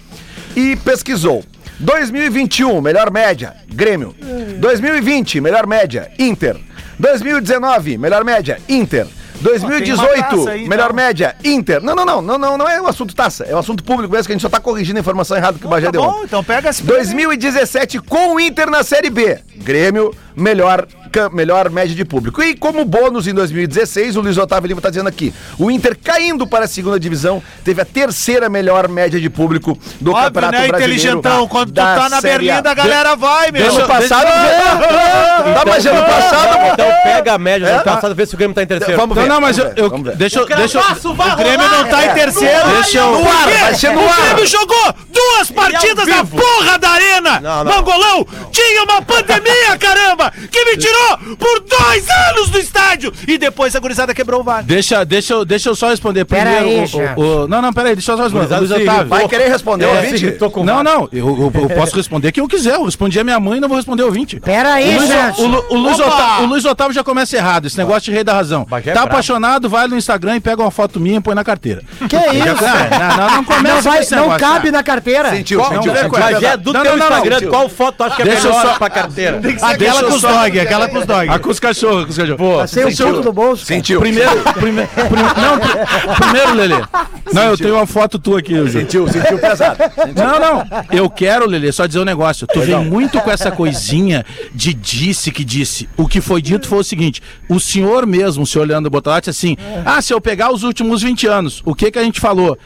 [0.56, 1.44] e pesquisou.
[1.78, 4.14] 2021, melhor média, Grêmio.
[4.58, 6.56] 2020, melhor média, Inter.
[6.98, 9.06] 2019, melhor média, Inter.
[9.06, 10.96] Ó, tem uma 2018, taça aí, melhor então.
[10.96, 11.82] média, Inter.
[11.82, 14.26] Não, não, não, não, não, não é o assunto taça, é o assunto público mesmo
[14.26, 16.02] que a gente só tá corrigindo a informação errada que o Bagé Tá deu.
[16.02, 16.24] bom, ontem.
[16.24, 19.38] então pega esse 2017 com o Inter na Série B.
[19.56, 20.86] Grêmio, melhor,
[21.32, 22.42] melhor média de público.
[22.42, 26.46] E como bônus em 2016, o Luiz Otávio Lima tá dizendo aqui, o Inter caindo
[26.46, 30.68] para a segunda divisão, teve a terceira melhor média de público do Óbvio, Campeonato né,
[30.68, 30.94] Brasileiro.
[30.94, 31.48] inteligentão?
[31.48, 33.66] Quando tu tá na berlinda, a galera vai, meu.
[33.74, 35.04] Ano passado, veio.
[35.54, 36.54] Tá, mas ano passado...
[36.72, 37.74] Então pega a média do É?
[37.76, 38.96] ano passado, vê se o Grêmio tá em terceiro.
[38.98, 39.28] Vamos Não, ver.
[39.28, 42.68] não, mas eu, eu- deixa eu, deixa eu, O Grêmio não tá em terceiro.
[42.70, 44.16] Deixa eu- No ar, vai ser no o ar.
[44.20, 47.40] Grêmio jogou duas partidas na porra da arena.
[47.40, 47.72] Não, não.
[47.76, 51.03] Mangolão, tinha uma pandemia, caramba, que me tirou
[51.38, 53.12] por dois anos do estádio.
[53.26, 54.62] E depois a gurizada quebrou o VAR.
[54.62, 56.82] deixa, deixa, eu, deixa eu só responder Pera primeiro.
[56.98, 58.56] aí, o- o, o- não, não, peraí, deixa eu só responder.
[58.58, 59.06] Luiz Otávio.
[59.08, 60.24] Vai querer responder, É, ouvinte?
[60.24, 62.74] irritou com Não, não, eu, eu- eu posso responder quem eu quiser.
[62.74, 64.40] Eu respondi a minha mãe e não vou responder o ouvinte.
[64.40, 65.40] Pera aí, O Luiz, gente.
[65.40, 65.98] o, o Luiz!
[66.00, 68.66] Otávio, o Luiz Otávio já começa errado, esse negócio de rei da razão.
[68.70, 69.06] É tá brabo.
[69.08, 71.82] apaixonado, vai no Instagram e pega uma foto minha e põe na carteira.
[72.08, 72.64] Que isso?
[72.64, 74.72] Não, não, não começa Não, vai, com esse não negócio, cabe cara.
[74.72, 75.30] na carteira.
[75.30, 77.48] Sentiu, Qual- sentiu, não, vai, Bagé, do Não, teu não, não, Instagram, não.
[77.50, 79.36] qual foto tu acha que é Deixa eu melhor só- pra carteira?
[79.38, 81.28] Aquela Deixa com os dog, aquela com os dog.
[81.28, 82.36] A com os cachorros, com os cachorros.
[82.38, 83.66] Pô, Passei o ponto no bolso.
[83.66, 83.76] cara.
[83.78, 84.00] Sentiu.
[84.00, 86.84] Primeiro, prime- prim- não, pri- primeiro, Lelê.
[87.32, 88.68] Não, eu tenho uma foto tua aqui, Ju.
[88.70, 89.78] Sentiu, sentiu pesado.
[90.14, 90.66] Não, não.
[90.92, 92.46] Eu quero, Lelê, só dizer um negócio.
[92.46, 95.88] Tu vem muito com essa coisinha de disse que disse.
[95.96, 99.56] O que foi dito foi o seguinte: o senhor mesmo, se olhando o Botalate, assim,
[99.84, 102.56] ah, se eu pegar os últimos 20 anos, o que que a gente falou?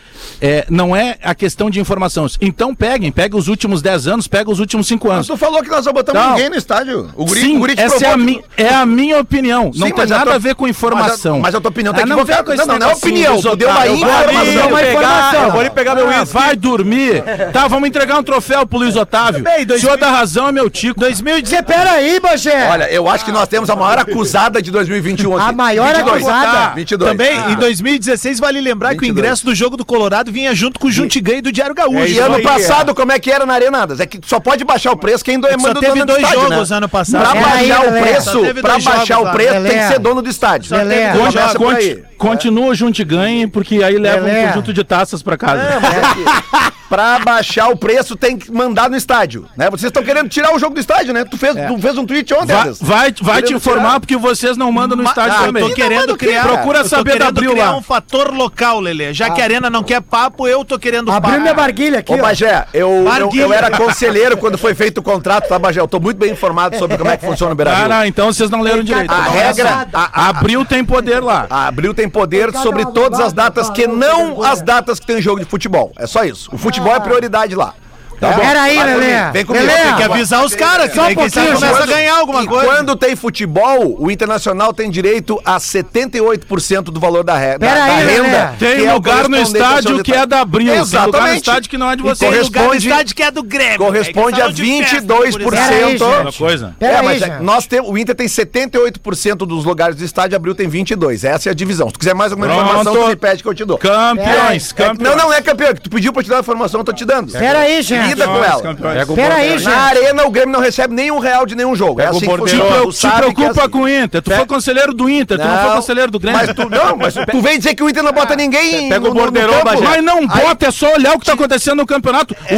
[0.41, 2.27] É, não é a questão de informação.
[2.41, 5.27] Então peguem, pega os últimos 10 anos, pega os últimos 5 Mas anos.
[5.29, 6.31] tu falou que nós não botamos Não.
[6.33, 7.11] ninguém no estádio.
[7.17, 9.65] O guri, Sim, o guri te essa é a, mi- é a minha opinião.
[9.67, 11.35] Não Sim, tem mas a nada tua- a ver com informação.
[11.39, 12.57] Mas a, mas a tua opinião tá Ah, não equivocada.
[12.57, 13.41] Não, não, não é opinião.
[13.41, 14.53] Tu deu uma informação.
[14.53, 15.43] eu uma vou informação.
[15.45, 16.35] Eu vou ali pegar meu Ah, uísque.
[16.35, 17.23] vai dormir.
[17.53, 19.45] Tá, vamos entregar um troféu pro Luiz Otávio.
[19.67, 20.99] Dois Senhor da razão é meu tico.
[21.01, 21.63] 2019.
[21.67, 22.69] Pera aí, Bagé.
[22.71, 25.49] Olha, eu acho que nós temos a maior acusada de 2021 aqui.
[25.49, 26.17] A maior 22.
[26.27, 26.75] acusada.
[26.75, 27.11] 22.
[27.11, 27.51] Também, Ah.
[27.53, 29.19] em 2016, vale lembrar que o 22.
[29.19, 32.07] ingresso do jogo do Colorado vinha junto com o Juntiganho do Diário Gaúcho.
[32.07, 34.01] E ano passado, como é que era na Arenadas?
[34.01, 36.23] É que só pode baixar o preço quem é Só manda teve dono do dois
[36.23, 36.77] estádio, jogos né?
[36.77, 37.23] ano passado.
[37.23, 38.01] Pra É baixar o Lelé.
[38.13, 40.77] Preço, pra baixar o preço tem que ser dono do estádio.
[40.77, 41.13] Lelé.
[41.57, 42.05] Conte-.
[42.19, 45.63] Continua junto e ganhe, porque aí leva um conjunto de taças pra casa.
[45.63, 49.71] É, mas é que pra baixar o preço tem que mandar no estádio, né?
[49.71, 51.25] Vocês estão querendo tirar o jogo do estádio, né?
[51.25, 54.01] Tu fez, tu fez um tweet ontem, Vai, vai, vai te informar tirar.
[54.01, 55.63] porque vocês não mandam no estádio Ah, também.
[55.63, 56.43] eu tô querendo criar.
[56.49, 57.77] Procura eu tô saber da querendo Abril criar lá.
[57.77, 59.15] um fator local, Lelê.
[59.15, 61.41] Já que a Arena não quer papo, eu tô querendo Abriu papo.
[61.43, 62.19] minha barguilha aqui, Ô.
[62.19, 65.81] Bagé, eu, eu, eu era conselheiro quando foi feito o contrato, tá, Bagé?
[65.81, 67.88] Eu tô muito bem informado sobre como é que funciona o Ah, Beira-Rio.
[67.89, 69.11] Não, então vocês não leram direito.
[69.11, 69.89] A regra...
[69.93, 71.47] A, a, Abril tem poder lá.
[71.49, 75.41] a Abril tem poder sobre todas as datas que não as datas que tem jogo
[75.41, 75.93] de futebol.
[75.97, 76.49] É só isso.
[76.53, 77.75] O futebol é prioridade lá.
[78.21, 78.41] Tá bom?
[78.41, 79.31] Pera aí, Lelé.
[79.33, 79.65] Vem comigo.
[79.65, 79.83] Lelé.
[79.85, 81.97] Tem que avisar os caras, que Só um daí quem sabe pouquinho, começa a Quando-
[81.97, 82.67] ganhar alguma e coisa.
[82.67, 87.59] quando tem futebol, o Internacional tem direito a 78% do valor da, re...
[87.59, 88.23] da, Pera da aí, Lelé.
[88.29, 88.55] renda.
[88.59, 90.67] Tem é o lugar no correspondente ao estádio que é da Abril.
[90.73, 91.37] Tem lugar no Exatamente.
[91.39, 92.19] estádio que não é de vocês.
[92.19, 93.79] Tem lugar no corresponde- estádio que é do Grêmio.
[93.79, 95.43] corresponde É a que salão de festa, 22%.
[95.45, 96.13] por Pera aí, exemplo.
[96.15, 96.21] gente.
[96.23, 96.77] Uma coisa.
[96.79, 97.43] Pera é, aí, mas gente.
[97.43, 101.25] nós temos, o Inter tem 78% dos lugares do estádio, Abril tem 22.
[101.25, 101.87] Essa é a divisão.
[101.89, 102.63] Se tu quiser mais alguma Pronto.
[102.65, 103.79] informação, tu me pede que eu te dou.
[103.79, 105.17] Campeões, É campeões.
[105.17, 105.69] não, não é campeão.
[105.71, 107.33] é que Tu pediu pra te dar a informação, eu tô te dando.
[107.33, 108.08] Pera aí, gente.
[108.09, 108.63] Lida com ela.
[108.63, 108.95] campeões.
[108.99, 109.59] Pega o Pera aí, Bordeiro.
[109.59, 109.75] gente.
[109.75, 111.97] Na arena, o Grêmio não recebe nenhum real de nenhum jogo.
[111.97, 112.61] Pega o é assim que Bordeiro.
[112.65, 112.77] funciona.
[112.81, 113.71] Te, Tu te sabe que preocupa é assim.
[113.71, 114.23] com o Inter.
[114.23, 116.41] Tu foi conselheiro do Inter, tu não foi conselheiro do Grêmio.
[116.41, 119.15] Mas tu, não, mas tu vem dizer que o Inter não bota ninguém Pega o
[119.15, 119.53] Bordeiro.
[119.83, 122.35] Mas não bota, é só olhar o que tá acontecendo no campeonato.
[122.51, 122.57] O,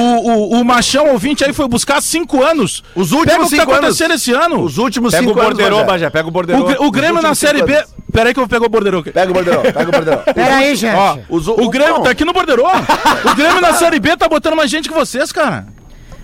[0.56, 2.82] o, o Machão ouvinte aí foi buscar cinco anos.
[2.94, 3.84] Os últimos Pega o que tá cinco anos.
[3.84, 4.62] acontecendo esse ano.
[4.62, 5.86] Os últimos Pega o cinco anos, Bordeiro, Bagé.
[5.86, 6.10] Bagé.
[6.10, 6.84] Pega o O, Bordeiro.
[6.84, 7.84] O Grêmio na Série cinco B.
[8.12, 9.10] Peraí que eu vou pegar o Bordeiro aqui.
[9.10, 10.20] Pega o Bordeiro, pega o Bordeiro.
[10.34, 10.94] Pera aí, gente.
[10.96, 12.02] Ó, Os- o, o- Grêmio não.
[12.02, 12.62] tá aqui no Bordeiro.
[12.64, 15.66] o Grêmio na Série B tá botando mais gente que vocês, cara.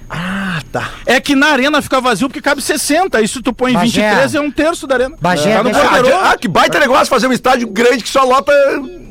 [0.09, 0.90] Ah, tá.
[1.05, 3.20] É que na arena fica vazio porque cabe 60.
[3.22, 4.03] Isso tu põe Bagé.
[4.11, 5.16] 23 é um terço da arena.
[5.20, 6.16] Bagé, tá no Bordeiro.
[6.22, 8.53] Ah, que baita negócio fazer um estádio grande que só lota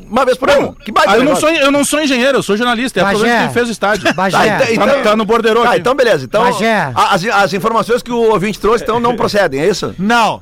[0.10, 0.74] uma vez por ano.
[0.86, 1.48] Que baita Ah, eu, não negócio.
[1.50, 3.00] sou, eu não sou engenheiro, eu sou jornalista.
[3.00, 3.18] É a Bagé.
[3.18, 4.14] problema quem fez o estádio.
[4.14, 4.38] Bagé.
[4.58, 6.24] Tá, então- Tá, tá no Bordeiro Tá, então beleza.
[6.24, 6.92] Então, Bagé.
[6.96, 9.94] as, as informações que o ouvinte trouxe então não procedem, é isso?
[10.00, 10.42] Não.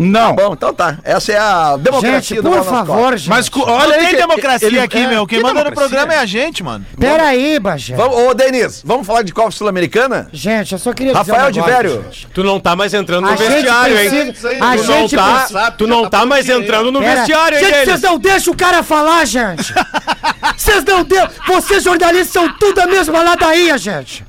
[0.00, 0.34] Não.
[0.34, 0.98] Bom, então tá.
[1.04, 3.28] Essa é a democracia Gente, do por favor, gente.
[3.28, 5.26] Mas Olha aí democracia ele- aqui, é, meu.
[5.26, 5.88] Quem que manda no democracia?
[5.88, 6.84] programa é a gente, mano.
[6.98, 7.96] Pera aí, Bagé.
[7.96, 10.28] Ô, Denis, vamos falar de Copa Sul-Americana?
[10.32, 12.04] Gente, eu só queria Rafael dizer de um negócio, Vério.
[12.12, 12.26] gente.
[12.34, 14.10] Tu não tá mais entrando no A gente vestiário, hein?
[14.10, 14.58] precisa- hein?
[14.60, 17.64] a Tu não gente tá, precisa- tu não tá mais entrando no Pera- vestiário, hein,
[17.64, 19.72] Gente, vocês não deixam o cara falar, gente.
[20.56, 21.28] Vocês não deixam.
[21.46, 24.24] Vocês jornalistas são tudo a mesma ladainha, gente.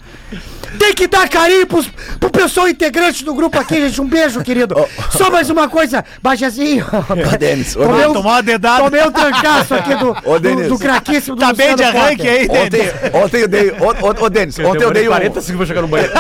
[0.78, 1.88] Tem que dar carinho pros,
[2.20, 4.00] pro pessoal integrante do grupo aqui, gente.
[4.02, 4.76] Um beijo, querido.
[5.10, 6.86] Só mais uma coisa, Bajazinho.
[7.10, 8.10] Ô, Denis, ô, Tomei Denis.
[8.10, 8.84] um, Tomar uma dedada.
[8.84, 12.48] tomei um trancaço aqui do, Ô, do, do craquíssimo do Tá bem de arranque aí,
[12.48, 12.64] Denis.
[12.64, 13.72] Ontem, ontem eu dei.
[13.72, 15.12] Ô, ô, ô, Denis, ontem eu dei um.
[15.12, 16.14] 40 segundos pra chegar no banheiro.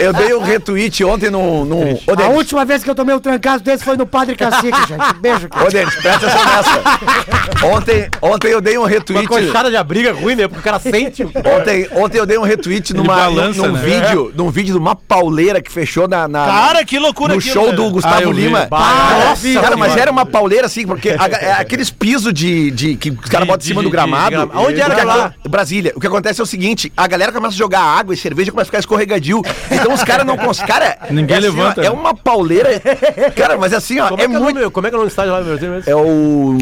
[0.00, 3.62] Eu dei um retweet ontem num ô, A última vez que eu tomei um trancaço
[3.64, 5.02] desse foi no Padre Cacique, gente.
[5.16, 5.70] Um beijo, ô, querido.
[5.70, 7.66] Denis, presta atenção nessa.
[7.66, 9.26] Ontem, ontem eu dei um Uma retweet.
[9.28, 10.48] coxada de abriga ruim, né?
[10.48, 11.22] Porque o cara sente.
[11.24, 13.83] Ontem, ontem eu dei um retweet numa, balança, num, né?
[13.84, 17.54] Vídeo, num vídeo de uma pauleira que fechou na, na- Cara, que loucura no aquilo,
[17.54, 17.76] show velho.
[17.76, 18.42] do Gustavo Ah, eu vi.
[18.42, 18.66] Lima.
[18.70, 22.96] Bah, Nossa, cara, mas era uma pauleira assim, porque a- é aqueles pisos de, de
[22.96, 24.24] que os caras botam em cima de- do de- gramado.
[24.30, 25.34] de grama- Aonde era Porque lá?
[25.48, 25.92] Brasília.
[25.94, 28.64] O que acontece é o seguinte: a galera começa a jogar água e cerveja começa
[28.66, 29.42] a ficar escorregadio.
[29.70, 30.68] Então os caras não conseguem.
[30.74, 31.80] Cara, Ninguém é assim, ó, levanta.
[31.82, 32.80] é uma pauleira.
[33.36, 34.56] Cara, mas assim, ó, Como é, é, que é o muito.
[34.58, 35.90] nome- como é que é o nome do estádio lá no Brasil mesmo?
[35.90, 36.58] É o.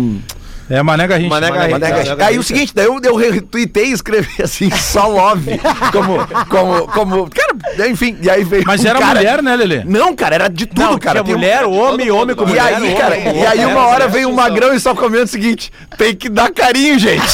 [0.70, 1.28] É Mané Garrincha.
[1.30, 1.70] Mané Garrincha.
[1.78, 2.10] Mané Garrincha.
[2.16, 5.60] Mané Aí o seguinte, daí eu, eu retuitei e escrevi assim, só love.
[5.92, 7.30] Como, como, como.
[7.30, 8.64] Cara, enfim, e aí veio.
[8.66, 9.82] Mas um era cara- mulher, né, Lelê?
[9.84, 11.22] Não, cara, era de tudo, Não, cara.
[11.22, 12.62] tinha Tem um- mulher, homem, homem com E mulher.
[12.64, 15.24] aí, homem, cara, homem, e aí homem, uma hora veio um magrão e só comendo
[15.24, 17.22] o seguinte: tem que dar carinho, gente.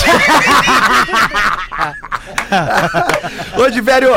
[3.57, 4.09] Ô, velho,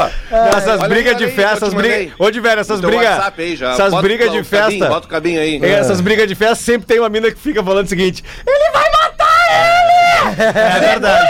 [0.55, 2.07] Essas brigas de festa, essas brigas.
[2.31, 3.05] de velho, essas brigas.
[3.09, 3.71] WhatsApp aí já.
[3.71, 4.87] Essas brigas de festa.
[4.87, 5.59] Bota o cabinho aí.
[5.61, 8.71] É, Essas brigas de festa sempre tem uma mina que fica falando o seguinte: Ele
[8.71, 9.10] vai matar
[10.29, 10.59] ele!
[10.59, 11.27] É verdade.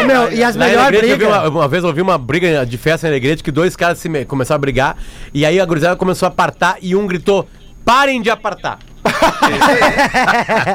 [0.00, 1.42] Ô, meu, e as Na melhores Alegrete, eu vi brigas.
[1.42, 4.08] uma, uma vez eu vi uma briga de festa na Alegrete que dois caras se
[4.08, 4.96] me- começaram a brigar
[5.34, 7.48] e aí a gurizada começou a apartar e um gritou:
[7.84, 8.78] parem de apartar.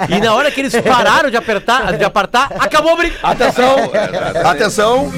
[0.10, 3.16] e na hora que eles pararam de apertar, de apartar, acabou a briga.
[3.24, 3.76] atenção,
[4.46, 5.12] atenção.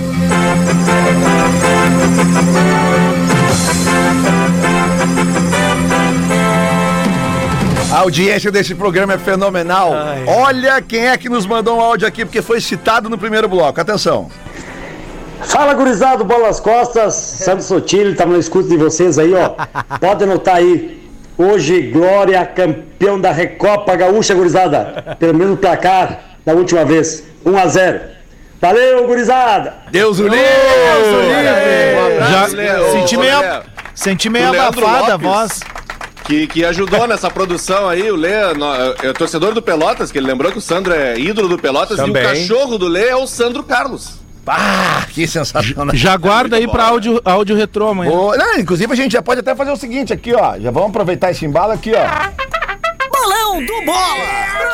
[7.92, 9.92] A audiência desse programa é fenomenal.
[10.28, 13.82] Olha quem é que nos mandou um áudio aqui, porque foi citado no primeiro bloco.
[13.82, 14.30] Atenção.
[15.42, 19.52] Fala, gurizado, bolas costas, Sandro Sotile, tava no escuto de vocês aí, ó.
[20.00, 21.00] Pode anotar aí.
[21.38, 25.16] Hoje, Glória, campeão da Recopa Gaúcha, gurizada.
[25.18, 28.02] Pelo mesmo placar da última vez, 1 a 0
[28.62, 29.74] Valeu, gurizada!
[29.90, 30.38] Deus o livre!
[30.38, 32.92] Um Já- abraço, Léo.
[32.92, 33.64] Senti Ô, meio, Léo,
[33.96, 35.62] senti meio O abafada a voz.
[36.30, 40.28] Que, que ajudou nessa produção aí, o Lê, no- é torcedor do Pelotas, que ele
[40.28, 42.22] lembrou que o Sandro é ídolo do Pelotas, Também.
[42.22, 44.20] e o cachorro do Lê é o Sandro Carlos.
[44.46, 45.96] Ah, que sensacional.
[45.96, 48.12] Já guarda aí pra áudio, áudio retrô amanhã.
[48.12, 50.58] Ô, não, inclusive a gente já pode até fazer o seguinte aqui, ó.
[50.60, 52.49] Já vamos aproveitar esse embalo aqui, ó.
[53.30, 54.16] Bolão do Bola!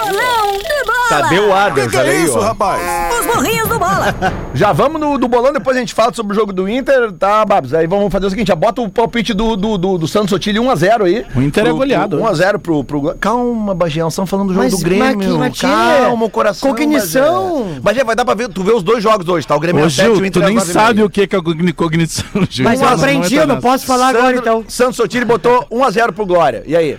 [0.05, 1.09] Bolão do Bola!
[1.09, 3.19] Tadeu Adams, olha aí, ó.
[3.19, 4.15] Os burrinhos do Bola!
[4.55, 7.43] Já vamos no do bolão, depois a gente fala sobre o jogo do Inter, tá,
[7.45, 7.73] Babs?
[7.73, 10.59] Aí vamos fazer o seguinte, já bota o palpite do, do, do, do Santos Sotile
[10.59, 11.25] 1x0 aí.
[11.35, 13.15] O Inter é Pro- goleado, pro 1x0 pro, pro...
[13.19, 15.03] Calma, Bagé, nós estamos falando do jogo Mas- do Grêmio.
[15.17, 17.63] mas que- mas que- Calma, o coração, cognição.
[17.65, 17.79] Bagé.
[17.81, 19.55] Bagé, vai dar pra ver, tu vê os dois jogos hoje, tá?
[19.55, 21.27] O Grêmio Ô, às sete, Gil, o tu Inter nem nove e sabe o que
[21.27, 22.63] que é cogni- cognição, Gil.
[22.63, 23.67] Mas eu Não aprendi, eu não nessa.
[23.67, 24.63] posso falar agora então.
[24.69, 26.63] Santos Sotile botou 1x0 pro Glória.
[26.65, 26.97] E aí?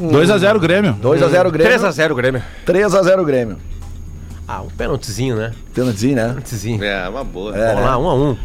[0.00, 0.94] 2x0 Grêmio.
[1.02, 1.78] 2x0 Grêmio.
[1.78, 2.42] 3x0 Grêmio.
[2.66, 3.58] 3x0 Grêmio.
[4.46, 5.52] Ah, um pênaltizinho, né?
[5.72, 6.28] Pênaltizinho, né?
[6.28, 6.84] Pênaltizinho.
[6.84, 7.56] É, uma boa.
[7.56, 8.36] É, Vamos lá, um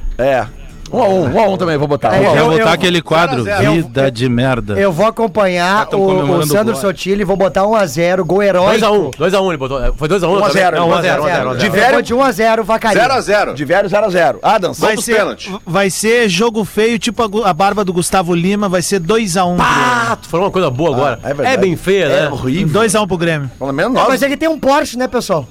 [0.92, 1.28] a um.
[1.28, 1.30] É.
[1.30, 2.16] 1x1, 1x1 também, vou botar.
[2.16, 2.34] É, 1 a 1.
[2.34, 3.46] Quer Eu- botar eu- aquele quadro?
[3.52, 3.58] A.
[3.72, 4.80] Vida de merda.
[4.80, 6.78] Eu vou acompanhar o, o Sandro o.
[6.78, 8.86] Sotile, vou botar 1x0, gol heróico.
[8.86, 9.94] 2x1, 2x1 ele botou.
[9.96, 10.28] Foi 2x1?
[10.40, 11.58] 1 a 0, Não, 1 a 1x0, 0, 1x0.
[11.58, 13.02] De Eu velho- vou de 1x0, Vacaria.
[13.04, 13.54] 0x0.
[13.54, 14.40] De velho 0x0.
[14.42, 15.52] Adams, Vai ser, pênaltis.
[15.66, 20.18] vai ser jogo feio, tipo a, a barba do Gustavo Lima, vai ser 2x1 Ah,
[20.22, 21.20] tu falou uma coisa boa agora.
[21.24, 21.56] é verdade.
[21.56, 22.30] é bem feia, é né?
[22.30, 22.82] horrível.
[22.82, 23.50] 2x1 pro Grêmio.
[23.58, 24.08] Pelo menos nós.
[24.08, 25.48] Mas ele tem um Porsche, né, pessoal?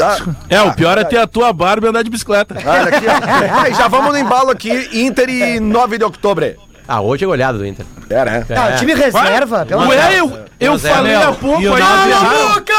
[0.00, 0.16] Ah,
[0.48, 2.54] É, o pior é ter a tua barba e andar de bicicleta.
[2.64, 3.60] Olha aqui, ó.
[3.62, 4.88] Aí, já vamos no embalo aqui.
[4.92, 6.44] Inter e 9 de outubro.
[6.86, 7.86] Ah, hoje é goleada do Inter.
[8.08, 8.46] É, né?
[8.56, 10.30] Ah, o time reserva, pelo amor de Ué, Deus.
[10.32, 10.94] eu, eu 1 a 0.
[10.94, 11.80] falei há pouco E o aí.
[11.80, 12.72] nove- Cala a boca!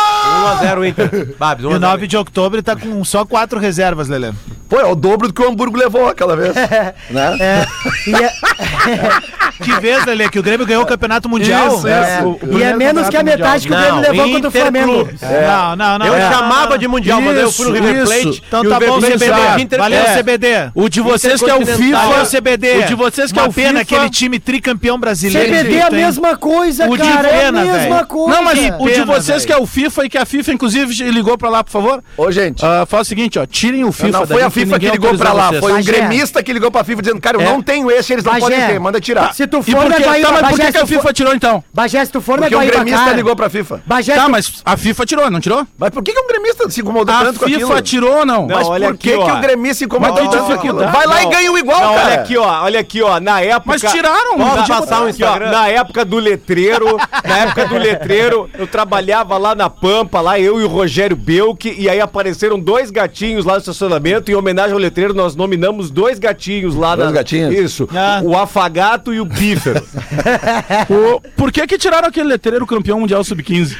[0.65, 1.35] 1x0 Inter.
[1.37, 4.31] Babs, E o 9 de outubro tá com só quatro reservas, Lelê.
[4.69, 6.53] Pô, é o dobro do que o Hamburgo levou aquela vez.
[7.09, 7.37] né?
[7.39, 7.65] É,
[8.07, 8.31] e é,
[9.61, 11.67] Que vez, Lelê, que o Grêmio ganhou o Campeonato Mundial?
[11.77, 12.39] Isso, é, isso.
[12.41, 14.91] O e é menos que a metade que o Não, Grêmio levou contra o Flamengo.
[14.93, 15.21] Clubes.
[15.21, 16.05] Não, não, não.
[16.07, 16.31] Eu é.
[16.31, 18.11] chamava de Mundial, mas daí eu fui no Isso, River isso.
[18.23, 18.43] Plate.
[18.47, 19.61] Então e o tá bom, CBD.
[19.61, 20.15] Inter- Valeu, É.
[20.17, 20.47] CBD.
[20.73, 22.01] O de vocês que é o Intercontinental.
[22.09, 22.37] Valeu, FIFA.
[22.37, 22.77] CBD.
[22.79, 23.95] O de vocês que é Uma o pena FIFA.
[23.95, 25.47] aquele time tricampeão brasileiro.
[25.47, 27.27] CBD é a mesma coisa, O de cara.
[27.27, 28.35] É a pena, mesma coisa.
[28.35, 29.47] Não, mas Que o de pena, vocês velho.
[29.47, 32.03] que é o FIFA e que a FIFA, inclusive, ligou pra lá, por favor.
[32.17, 32.65] Ô, gente.
[32.65, 33.45] Ah, faz o seguinte, ó.
[33.45, 35.59] Tirem o FIFA não foi daí, a FIFA que ninguém ligou pra lá, vocês.
[35.61, 35.91] foi um Bagé.
[35.91, 37.45] gremista que ligou pra FIFA dizendo, cara, eu É.
[37.45, 38.45] não tenho esse, eles não Bagé.
[38.45, 39.33] podem ter, manda tirar.
[39.33, 41.13] Se tu E for por na que, tá, mas por que, que a FIFA for-
[41.13, 41.63] tirou então?
[41.73, 43.81] Bagé, se tu for na Porque um Guaíba, gremista cara, ligou pra FIFA.
[43.85, 45.65] Bagé, Tá, mas a FIFA tirou, não tirou?
[45.77, 47.81] Mas por que, que um gremista se incomodou A tanto com FIFA aquilo?
[47.81, 48.47] tirou ou não?
[48.47, 50.73] Não, Mas por que, que o gremista se incomodou que tanto com.
[50.73, 51.21] Vai lá Não.
[51.23, 52.05] e ganha o igual, Não, cara.
[52.05, 53.77] olha aqui, ó, olha aqui, ó, na época...
[53.81, 55.09] Mas tiraram, não passar um.
[55.09, 55.51] Instagram?
[55.51, 56.97] Na época do letreiro,
[57.27, 61.73] na época do letreiro, eu trabalhava lá na Pampa, lá eu e o Rogério Belk,
[61.77, 66.19] e aí apareceram dois gatinhos lá no estacionamento, em homenagem ao letreiro nós nominamos dois
[66.19, 67.13] gatinhos lá Dois na...
[67.15, 67.53] gatinhos?
[67.55, 68.21] Isso, Ah.
[68.23, 69.81] o Afagato e o Pífero.
[70.89, 73.75] O- por que que tiraram aquele letreiro campeão mundial sub-15?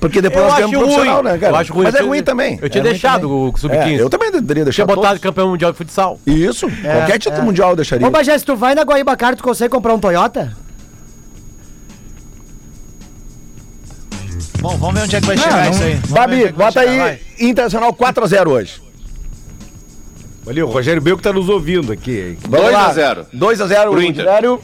[0.00, 1.32] Porque depois Eu nós acho ganhamos profissional, ruim.
[1.32, 1.52] né, cara?
[1.52, 1.84] Eu acho ruim.
[1.84, 2.58] Mas é tinha- ruim também.
[2.60, 3.36] Eu tinha É deixado também.
[3.36, 3.98] o Sub-15.
[3.98, 5.22] É, eu também teria Tinha deixado botado todos.
[5.22, 6.20] campeão mundial de futsal.
[6.26, 8.06] Isso, qualquer título mundial eu deixaria.
[8.06, 10.54] Ô, Bagé, se tu vai na Guaíba Car, tu consegue comprar um Toyota?
[14.64, 15.94] Bom, vamos ver onde é que vai chegar isso aí.
[15.96, 17.18] Vamos Babi, é bota aí vai.
[17.38, 18.82] Internacional 4x0 hoje.
[20.46, 22.18] Olha, o Rogério Belk tá nos ouvindo aqui.
[22.30, 22.38] hein?
[22.48, 23.26] 2 a 0.
[23.34, 24.24] 2x0 Pro o Inter.
[24.26, 24.58] Inter.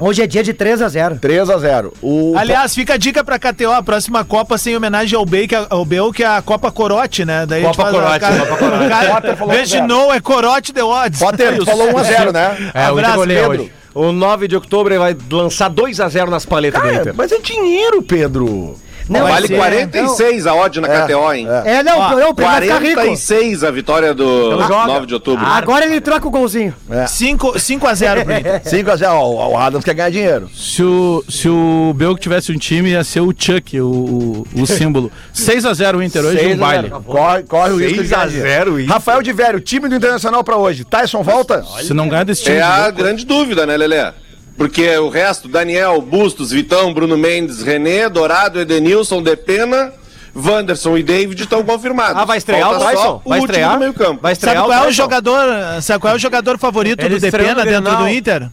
[0.00, 1.92] Hoje é dia de 3 a 0 3x0.
[2.00, 2.34] O...
[2.38, 5.66] Aliás, fica a dica pra KTO, a próxima Copa sem homenagem ao Bey, que é,
[5.68, 7.44] ao Bel, que é a Copa Corote, né?
[7.46, 8.84] Daí Copa a gente Corote, faz a- Copa Corote.
[8.84, 9.94] o cara- Potter falou Em vez de 1 a 0.
[10.06, 11.18] no, é Corote the odds.
[11.20, 12.70] Potter, tu falou 1x0, né?
[12.72, 13.62] É, o Abraço, goleia Pedro.
[13.64, 13.72] hoje.
[13.94, 17.14] O 9 de outubro ele vai lançar 2x0 nas paletas do Cara, Inter.
[17.16, 18.76] mas é dinheiro, Pedro.
[19.08, 21.46] Não, Vale esse- 46 a odd na KTO, hein?
[21.64, 22.94] É, não, Ó, não, pra ficar rico.
[22.94, 24.86] 46 a vitória do Então joga.
[24.86, 25.44] 9 de outubro.
[25.46, 26.74] Agora ele troca o golzinho.
[27.06, 28.62] 5 5x0 pro Inter.
[28.64, 30.50] 5x0, ó, o Adams quer ganhar dinheiro.
[30.54, 34.66] Se o, se o Belk tivesse um time, ia ser o Chuck, o, o, o
[34.68, 35.10] símbolo.
[35.34, 36.88] 6x0 o Inter hoje, 6 um a 0.
[36.88, 36.90] baile.
[37.04, 38.48] Corre, corre o risco de 6 a ganhar dinheiro.
[38.50, 38.90] 0 isso.
[38.92, 40.84] Rafael de Velho, time do Internacional pra hoje.
[40.84, 41.64] Tyson volta?
[41.82, 44.12] Se não ganhar desse time, É a grande dúvida, né, Lelé?
[44.58, 49.92] Porque o resto, Daniel, Bustos, Vitão, Bruno Mendes, René, Dourado, Edenilson, Depena,
[50.34, 52.20] Wanderson e David estão confirmados.
[52.20, 53.22] Ah, vai estrear Falta o Tyson?
[53.24, 53.72] Vai estrear?
[53.74, 54.20] do meio campo.
[54.20, 55.44] Vai estrear Sabe qual é o jogador,
[55.80, 58.02] sabe qual é o jogador favorito Ele do Depena no dentro Grenal.
[58.02, 58.50] do Inter?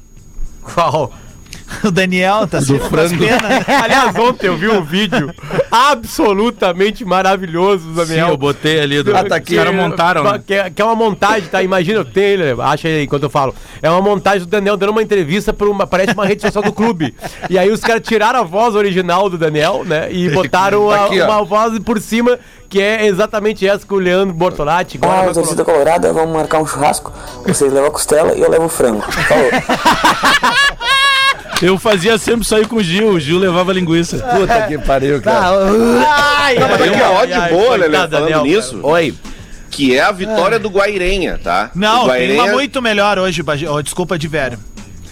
[0.61, 1.11] Qual?
[1.83, 3.41] O Daniel tá sendo das penas.
[3.41, 3.65] né?
[3.83, 5.33] Aliás, ontem eu vi um vídeo
[5.71, 8.29] absolutamente maravilhoso do Sim, Daniel.
[8.29, 9.03] eu botei ali.
[9.03, 9.53] Do, Ah, tá aqui.
[9.53, 10.41] Os caras montaram, né?
[10.45, 11.61] Que, é- que é uma montagem, tá?
[11.63, 13.53] Imagina, eu tenho, ele, acha aí enquanto eu falo.
[13.81, 16.71] É uma montagem do Daniel dando uma entrevista para uma, parece uma rede social do
[16.73, 17.13] clube.
[17.49, 20.11] E aí os caras tiraram a voz original do Daniel, né?
[20.11, 21.25] E botaram Tá a- aqui, ó.
[21.25, 22.39] uma voz por cima,
[22.69, 26.59] que é exatamente essa que o Leandro Bortolatti agora Ah, vai torcida colorada, vamos marcar
[26.59, 27.11] um churrasco.
[27.45, 29.01] Vocês levam a costela e eu levo o frango.
[29.01, 29.49] Falou.
[31.61, 33.09] Eu fazia sempre isso aí com o Gil.
[33.09, 34.17] O Gil levava linguiça.
[34.17, 35.39] Puta que pariu, cara.
[35.41, 38.43] Tá, uh, Ai, Não, mas ai, aqui a ai, odd ai, boa, Lelé, falando Daniel,
[38.43, 39.13] nisso, Oi.
[39.71, 41.71] que é a vitória do Guairenha, tá?
[41.73, 43.41] Não, o tem uma muito melhor hoje.
[43.67, 44.59] Ó, desculpa de velho.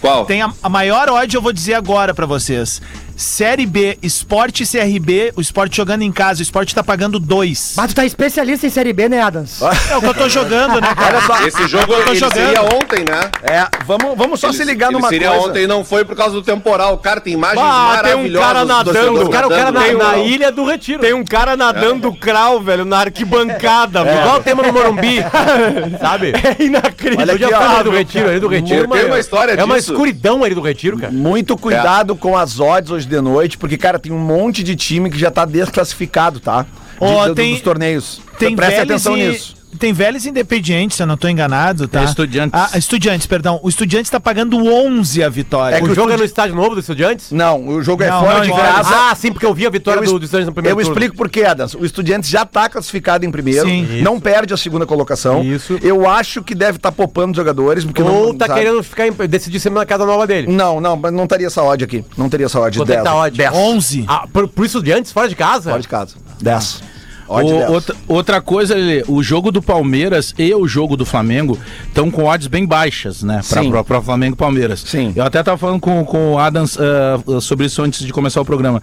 [0.00, 0.26] Qual?
[0.26, 2.80] Tem a, a maior odd, eu vou dizer agora pra vocês.
[3.16, 7.74] Série B, Esporte CRB, o Esporte jogando em casa, o Esporte tá pagando dois.
[7.76, 9.60] mas tu tá especialista em Série B, né, Adams?
[9.90, 11.18] É o que eu tô jogando, né, cara?
[11.18, 11.46] Olha só.
[11.46, 12.34] Esse jogo tô ele jogando.
[12.34, 13.30] seria ontem, né?
[13.42, 15.46] É, vamos, vamos só Ele- se ligar ele numa seria coisa.
[15.48, 16.98] ontem e não foi por causa do temporal.
[16.98, 18.46] Cara, tem imagens Ah, tem um maravilhosas.
[18.48, 19.30] cara nadando.
[19.30, 19.98] Cara, o cara na, nadando.
[19.98, 21.00] na ilha do Retiro.
[21.00, 24.20] Tem um cara nadando crawl, velho, na arquibancada, velho.
[24.20, 25.18] Igual o tema no Morumbi,
[26.00, 26.32] sabe?
[26.32, 27.32] É inacreditável.
[27.34, 27.74] Eu já aqui, fui ó.
[27.74, 28.88] ali do Retiro, ali do Retiro.
[28.88, 31.12] Tem uma história É uma escuridão ali do Retiro, cara.
[31.12, 35.10] Muito cuidado com as odds hoje de noite, porque, cara, tem um monte de time
[35.10, 36.62] que já tá desclassificado, tá?
[36.62, 36.68] De-
[37.00, 38.20] Ó, do- tem- dos torneios.
[38.38, 39.53] Tem Preste Vélez atenção e- nisso.
[39.78, 42.00] Tem Vélez Independientes, se eu não tô enganado, tá?
[42.02, 42.60] É Estudiantes.
[42.60, 43.58] Ah, Estudiantes, perdão.
[43.62, 45.76] O Estudiantes tá pagando 11 a vitória.
[45.76, 47.30] É que O o jogo é Estudi- no estádio novo do Estudiantes?
[47.30, 48.90] Não, o jogo é Não, fora não, de casa.
[49.10, 50.84] Ah, sim, porque eu vi a vitória Eu do, es- do Estudiantes no primeiro Eu
[50.84, 50.92] turno.
[50.98, 51.74] explico por quê, Adams.
[51.74, 54.02] O Estudiantes já tá classificado em primeiro, Sim.
[54.02, 55.42] não perde a segunda colocação.
[55.42, 55.78] Isso.
[55.82, 58.60] Eu acho que deve estar poupando jogadores, porque Ou não tá sabe?
[58.60, 60.46] querendo ficar em, decidir sempre na casa nova dele.
[60.50, 62.04] Não, não, mas não teria essa odd aqui.
[62.16, 62.78] Não teria essa odd.
[62.78, 63.04] Quanto é que 10.
[63.04, 63.36] tá a odd?
[63.36, 63.52] 10.
[63.54, 64.04] 11.
[64.08, 65.70] Ah, pro, pro Estudiantes, fora de casa?
[65.70, 66.14] Fora de casa.
[66.40, 66.82] 10.
[67.28, 67.70] O- 10.
[67.70, 68.74] outra, outra coisa,
[69.08, 73.40] o jogo do Palmeiras e o jogo do Flamengo estão com odds bem baixas, né?
[73.84, 74.80] Pra Flamengo e Palmeiras.
[74.86, 75.12] Sim.
[75.16, 78.44] Eu até tava falando com, com o Adams ah, sobre isso antes de começar o
[78.44, 78.82] programa.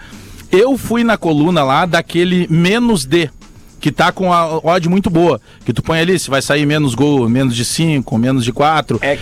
[0.52, 3.30] Eu fui na coluna lá daquele menos D.
[3.82, 5.42] que tá com a odd muito boa.
[5.66, 9.00] Que tu põe ali, se vai sair menos gol, menos de 5, menos de 4.
[9.02, 9.18] É,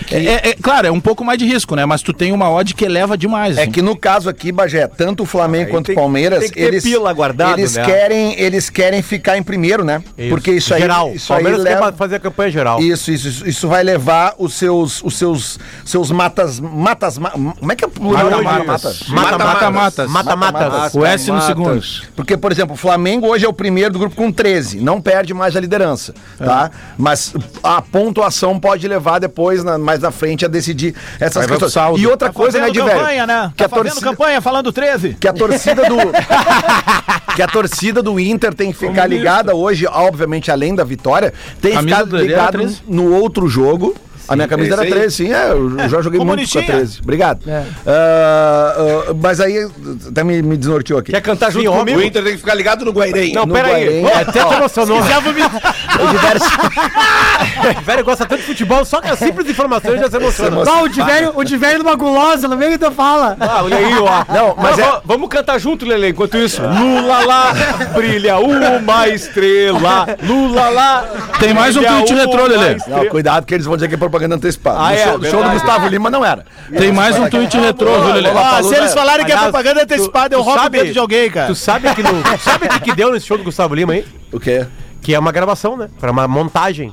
[0.50, 1.86] é, claro, é um pouco mais de risco, né?
[1.86, 3.56] Mas tu tem uma odd que eleva demais.
[3.56, 3.70] É assim.
[3.72, 6.84] que no caso aqui, Bagé, tanto o Flamengo quanto o Palmeiras, tem que ter eles,
[6.84, 7.84] pila guardado, eles né?
[7.84, 10.02] querem, eles querem ficar em primeiro, né?
[10.28, 11.10] Porque isso aí, Geral.
[11.14, 12.80] isso aí Palmeiras quer leva, fazer a campanha geral.
[12.80, 17.72] isso, isso, isso, isso vai levar os seus, os seus, seus matas, matas, ma- como
[17.72, 19.08] é que é o plural Mata-matas.
[19.08, 20.10] Mata-matas.
[20.10, 20.94] Mata-matas.
[20.94, 21.80] O S no segundo.
[22.14, 25.32] Porque, por exemplo, o Flamengo hoje é o primeiro do grupo com 13, não perde
[25.32, 26.70] mais a liderança, tá?
[26.98, 27.32] Mas
[27.62, 32.00] a pontuação pode levar depois, na- mais na frente, a decidir essas Aí questões.
[32.00, 32.90] E outra Tá coisa, né, de velho?
[32.98, 33.52] campanha, né?
[33.56, 35.14] Que Tá a fazendo torcida, campanha falando 13.
[35.20, 35.96] que a torcida do
[37.36, 41.72] que a torcida do Inter tem que ficar ligada hoje, obviamente além da vitória, tem
[41.76, 42.82] que ficar 13?
[42.88, 43.94] no outro jogo.
[44.30, 45.00] A minha camisa era esse aí.
[45.00, 46.66] 13, sim, é, eu já joguei muito com a bonitinha.
[46.66, 47.00] 13.
[47.02, 47.50] Obrigado.
[47.50, 47.64] É.
[47.86, 48.74] Ah,
[49.10, 49.68] ah, mas aí
[50.08, 51.12] até me, me desnorteou aqui.
[51.12, 51.98] Quer cantar junto comigo?
[51.98, 53.32] O Inter tem que ficar ligado no Guairém.
[53.32, 54.02] Não, No pera aí.
[54.02, 54.06] Guarém.
[54.06, 54.98] Ô, Até te emocionou.
[55.00, 55.02] O
[57.84, 60.62] velho gosta tanto de futebol, só que as simples informações já se emocionam.
[60.82, 63.36] O de velho, o de velho numa gulosa, no meio da fala.
[63.40, 64.24] Ah, olha aí, ó.
[64.32, 66.62] Não, mas Não, é- va- Vamos cantar junto, Lele, enquanto isso.
[66.62, 67.52] Lula lá,
[67.94, 70.06] brilha uma estrela.
[70.22, 71.04] Lula lá.
[71.38, 72.76] Tem mais um tweet retrô, Lelê.
[72.86, 74.78] Não, cuidado que eles vão dizer que é propaganda antecipada.
[74.80, 75.50] Ah, é, show, show do.
[75.50, 76.44] Gustavo Lima não era.
[76.76, 78.30] Tem mais um tweet retrô, viu, Lelê?
[78.30, 81.46] Ó, se eles falarem que é propaganda antecipada, eu roubo dentro de alguém, cara.
[81.46, 84.04] Tu sabe que no, sabe o que, que deu nesse show do Gustavo Lima aí?
[84.32, 84.66] O quê?
[85.00, 85.88] Que é uma gravação, né?
[85.98, 86.92] Pra uma montagem.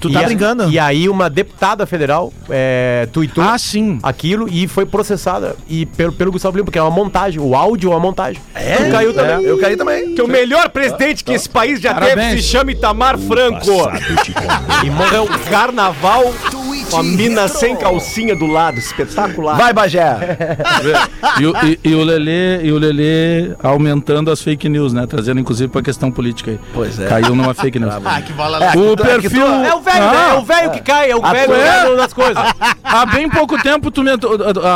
[0.00, 0.70] Tu E tá a- brincando?
[0.70, 3.98] E aí uma deputada federal é, tuitou Ah, sim.
[4.02, 7.40] aquilo e foi processada e pelo, pelo Gustavo Lima, porque é uma montagem.
[7.40, 8.40] O áudio é uma montagem.
[8.54, 8.76] É?
[8.76, 9.44] Tu caiu também.
[9.44, 10.14] Eu caí também.
[10.14, 12.28] Que é o melhor presidente que esse país já Parabéns.
[12.30, 13.70] teve se chama Itamar Franco.
[14.84, 15.28] E morreu.
[15.50, 16.32] Carnaval,
[16.92, 19.56] uma mina sem calcinha do lado, espetacular.
[19.56, 20.16] Vai, Bagé.
[21.40, 25.06] E, o- e- e o Lelê, e o Lelê aumentando as fake news, né?
[25.06, 26.60] Trazendo inclusive pra questão política aí.
[26.72, 27.06] Pois é.
[27.06, 27.94] Caiu numa fake news.
[28.04, 29.39] Ah, que bola É, o é perfil.
[29.44, 30.30] Tu- É o velho, né?
[30.30, 31.96] É o velho que cai, é o Ah, velho é?
[31.96, 32.36] nas coisas.
[32.82, 34.10] Há bem pouco tempo, tu me,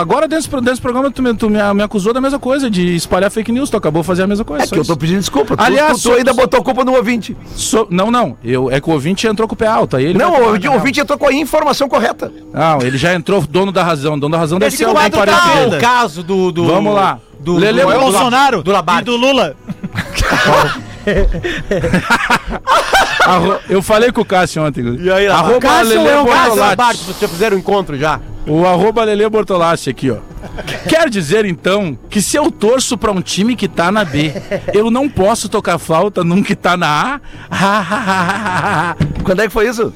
[0.00, 3.30] agora dentro desse, programa, tu, me, tu me, me acusou da mesma coisa, de espalhar
[3.30, 3.70] fake news.
[3.70, 4.64] Tu acabou de fazer a mesma coisa.
[4.64, 5.56] É que eu tô pedindo desculpa.
[5.56, 7.36] Tu- Aliás, tu, tu ainda botou culpa no ouvinte.
[7.56, 8.36] So- não, não.
[8.44, 9.96] Eu, é que o ouvinte entrou com o pé alto.
[9.96, 12.32] Aí ele Não, o ouvinte, ouvinte entrou com a informação correta.
[12.52, 14.18] Não, ele já entrou dono da razão.
[14.18, 15.26] Dono da razão deve Esse ser alguém parente
[15.70, 16.52] tá- o caso do.
[16.52, 17.18] do Vamos lá.
[17.40, 19.54] Do, Lele do, Bolsonaro do e do Lula.
[23.24, 24.96] Arro- Eu falei com o Cássio ontem.
[25.00, 26.58] E aí, arroba Cássio Lele é um Bortolatti.
[26.58, 28.20] Labarque, vocês já fizeram um encontro já.
[28.46, 30.18] O arroba Lele Bortolassi aqui, ó.
[30.88, 34.32] Quer dizer, então, que se eu torço pra um time que tá na B,
[34.74, 38.94] eu não posso tocar flauta num que tá na A?
[39.24, 39.92] Quando é que foi isso?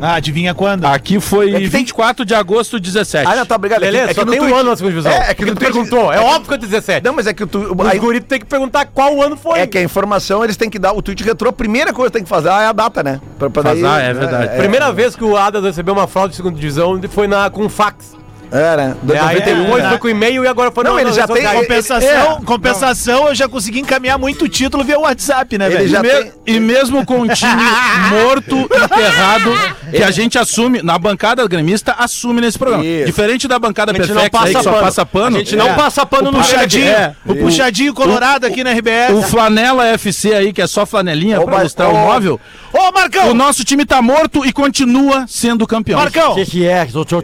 [0.00, 0.84] Ah, adivinha quando?
[0.84, 3.26] Aqui foi É que tem- 24 de agosto de 17.
[3.30, 3.80] Ah, não, tá, obrigado.
[3.80, 5.12] Beleza, é que, é só que no tem um tweet- ano na segunda divisão.
[5.12, 6.12] É, é que no tu tweet- perguntou.
[6.12, 7.04] É óbvio que é 17.
[7.04, 7.58] Não, mas é que tu.
[7.78, 9.60] Os aí- tem que perguntar qual ano foi.
[9.60, 10.92] é que a informação eles têm que dar.
[10.92, 13.20] O tweet retrô, a primeira coisa que tem que fazer é a data, né?
[13.38, 14.56] Pra, pra daí- Vazar, é verdade.
[14.56, 18.18] Primeira vez que o Adas recebeu uma fraude de segunda divisão foi na, com fax.
[18.52, 18.96] É, né?
[19.10, 19.88] É, aí 91, depois né?
[19.90, 21.46] foi com e-mail e agora foi Não, na- ele nas já tem-.
[21.46, 25.88] Compensação, É, compensação, eu já consegui encaminhar muito título via WhatsApp, né, Ele velho?
[25.88, 27.62] já E, me- tem- e mesmo com um time
[28.10, 29.52] morto, enterrado,
[29.90, 32.84] que a gente assume, na bancada gremista, assume nesse programa.
[32.84, 33.06] Isso.
[33.06, 34.82] Diferente da bancada não perfeita aí que passa só pano.
[34.84, 35.36] passa pano.
[35.36, 35.74] A gente não É.
[35.74, 36.86] passa pano O no puxadinho.
[36.88, 37.14] É.
[37.26, 39.12] O puxadinho colorado aqui na RBS.
[39.14, 42.40] O Flanela FC aí, que é só flanelinha pra mostrar o móvel.
[42.72, 43.30] Ô, Marcão!
[43.30, 45.98] O nosso time tá morto e continua sendo campeão.
[45.98, 46.34] Marcão!
[46.44, 46.84] que é?
[46.86, 47.14] Tô, te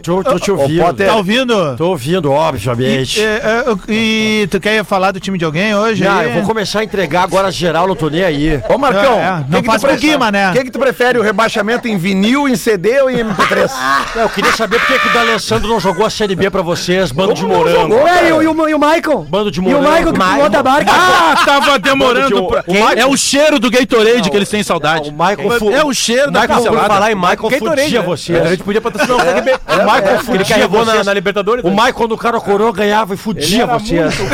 [1.07, 1.75] Tá ouvindo?
[1.77, 3.19] Tô ouvindo, obviamente.
[3.19, 3.41] E, é,
[3.87, 6.05] é, e tu quer falar do time de alguém hoje?
[6.07, 8.61] Ah, eu vou começar a entregar agora geral, não tô nem aí.
[8.69, 9.45] Ô, Marcão, É, é.
[9.49, 10.51] Não que faz prefere- Guima, né?
[10.53, 13.71] Quem que tu prefere, o rebaixamento em vinil, em CD ou em MP3?
[14.15, 16.61] Não, eu queria saber por que, que o D'Alessandro não jogou a Série B pra
[16.61, 17.95] vocês, bando de morango.
[17.95, 19.25] Ué, e, o- e o, e o Michael?
[19.29, 19.81] Bando de E o morango.
[19.89, 20.91] Michael que pulou da barca?
[20.93, 22.41] Ah, tava demorando.
[22.41, 25.09] De- pra- o Michael- É o cheiro do Gatorade que eles têm saudade.
[25.09, 28.05] O Michael fu- É o cheiro da Michael, por falar em Michael, Michael fudia né?
[28.05, 28.45] vocês.
[28.45, 29.51] A gente podia patrocinar o Série B.
[29.53, 30.93] O Michael Ele fudia carregou na.
[31.07, 31.63] Na Libertadores.
[31.63, 31.75] O né?
[31.75, 34.15] Michael no cara coroa ganhava e fudia vocês.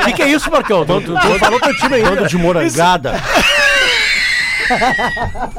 [0.00, 0.84] O que, que é isso, Marcão?
[0.84, 2.02] Tu, tu, falou teu time aí.
[2.02, 3.14] Bando de morangada.
[4.70, 5.50] Ah,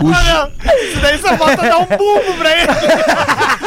[0.00, 0.50] não.
[0.82, 2.66] Isso daí só falta dar um bumbo pra ele.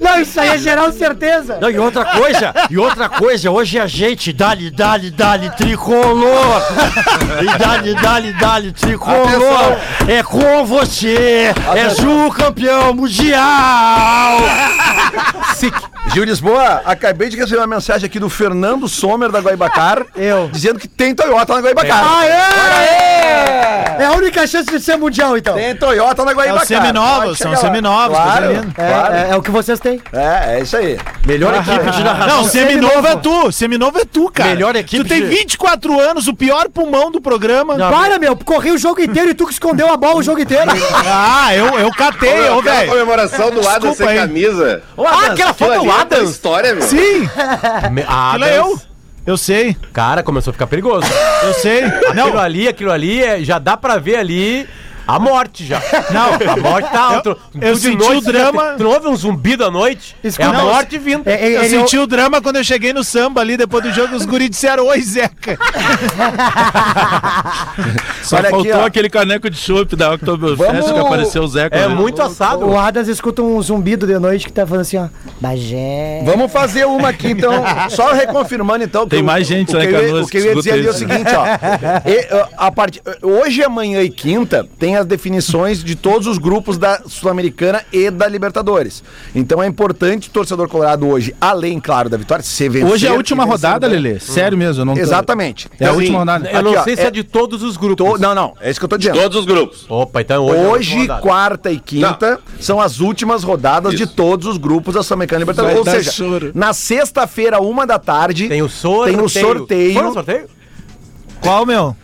[0.00, 1.58] Não, isso aí é geral certeza.
[1.60, 6.62] Não, e outra coisa, e outra coisa, hoje a gente dali, dali, dali, tricolor.
[7.42, 9.78] E dali, dali, dali, tricolor.
[10.06, 11.52] É com você.
[11.74, 14.38] É Ju campeão mundial.
[16.12, 20.04] Gil Lisboa, acabei de receber uma mensagem aqui do Fernando Sommer da Guaibacar.
[20.16, 20.48] Eu.
[20.50, 22.02] Dizendo que tem Toyota na Guaibacar.
[22.20, 22.28] Aê!
[24.00, 25.54] É a única chance de ser mundial, então.
[25.54, 28.74] Tem Toyota na É Guaíba, os seminovos, são seminovos, Claro, coisa linda.
[28.82, 29.14] É, claro.
[29.14, 30.00] é- é o que vocês têm.
[30.12, 30.98] É, é isso aí.
[31.26, 32.36] Melhor equipe de narração.
[32.38, 34.50] Não, seminovo é tu, seminovo é tu, cara.
[34.50, 37.76] Melhor equipe Tu tem de- 24 anos, o pior pulmão do programa.
[37.76, 40.70] Para, meu, corri o jogo inteiro e tu que escondeu a bola o jogo inteiro.
[41.06, 42.88] Ah, eu, eu catei, ô, velho.
[42.90, 44.18] comemoração do Adam Desculpa sem aí.
[44.18, 44.82] camisa.
[44.98, 46.30] Ah, aquela foto do é outra Adams.
[46.30, 46.82] história, meu.
[46.82, 47.28] Sim,
[47.92, 48.80] Me- Ah, aquilo é eu.
[49.26, 51.06] Eu sei, Cara, começou a ficar perigoso.
[51.42, 51.84] eu sei.
[51.84, 54.66] Aquilo Não, ali, aquilo ali, é- já dá pra ver ali
[55.08, 55.80] a morte já.
[56.12, 56.34] Não.
[56.52, 57.36] a morte tá Eu- alto.
[57.60, 60.14] eu senti o drama- Tu não ouve um zumbido à noite?
[60.22, 61.26] Escuta, é a não, morte vindo.
[61.26, 63.90] É, é, eu ele- senti o drama quando eu cheguei no samba ali, depois do
[63.92, 65.56] jogo, os guris disseram, oi, Zeca.
[68.22, 68.86] Só Olha aqui, faltou ó.
[68.86, 71.76] aquele caneco de chopp da Oktoberfest Vamos- que apareceu o Zeca.
[71.76, 71.94] É né?
[71.94, 72.66] muito assado.
[72.66, 75.08] O Adas escuta um zumbido de noite que tá falando assim, ó.
[75.40, 76.22] Bagé.
[76.24, 77.52] Vamos fazer uma aqui, então.
[77.90, 79.08] Só reconfirmando, então.
[79.08, 80.90] Tem o- mais gente o lá que eu O que eu ia dizer ali é
[80.90, 81.44] o seguinte, ó.
[82.08, 83.00] E, a part...
[83.22, 88.28] Hoje, amanhã e quinta tem as definições de todos os grupos da Sul-Americana e da
[88.28, 89.02] Libertadores.
[89.34, 92.90] Então é importante o torcedor colorado hoje, além, claro, da vitória, se vencer.
[92.92, 93.98] Hoje é a última rodada, bem.
[93.98, 94.20] Lelê.
[94.20, 95.68] Sério mesmo, eu não tô- Exatamente.
[95.78, 96.50] É a Então, última assim, rodada.
[96.50, 97.96] Eu não Aqui, ó, sei se é- é de todos os grupos.
[98.14, 99.18] to- Não, não, é isso que eu tô dizendo.
[99.20, 99.86] Todos os grupos.
[99.88, 100.58] Opa, então hoje.
[100.58, 101.20] é Hoje, rodada.
[101.22, 105.78] quarta e quinta, são as últimas rodadas de todos os grupos da Sul-Americana e Libertadores.
[105.84, 106.50] Vai Ou seja, choro.
[106.54, 109.16] na sexta-feira, uma da tarde, Tem o sorteio.
[109.16, 109.94] tem o sorteio.
[109.94, 110.46] Foi no sorteio?
[111.40, 111.96] Qual, meu?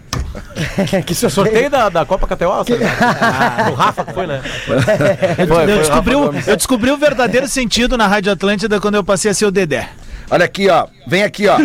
[1.06, 2.78] que O sorteio da, da Copa KTO, sabe?
[2.84, 4.40] Ah, o Rafa que foi, né?
[5.68, 9.34] eu, descobri o, eu descobri o verdadeiro sentido na Rádio Atlântida quando eu passei a
[9.34, 9.88] ser o Dedé.
[10.30, 10.86] Olha aqui, ó.
[11.06, 11.56] Vem aqui, ó.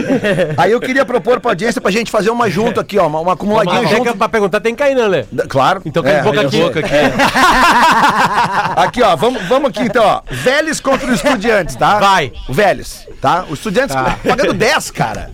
[0.57, 3.07] Aí eu queria propor pra audiência pra gente fazer uma junto aqui, ó.
[3.07, 4.17] Uma, uma acumuladinha Mas é que junto.
[4.17, 5.25] pra perguntar tem que cair, né, Lê?
[5.31, 5.81] Da- Claro.
[5.85, 6.79] Então cai É, um pouco aí eu aqui.
[8.75, 9.15] Aqui, ó.
[9.15, 10.21] Vamos, vamos aqui, então, ó.
[10.29, 11.99] Vélez contra o Estudiantes, tá?
[11.99, 12.31] Vai.
[12.47, 13.45] O Vélez, tá?
[13.49, 15.31] O Estudiantes pagando 10, cara.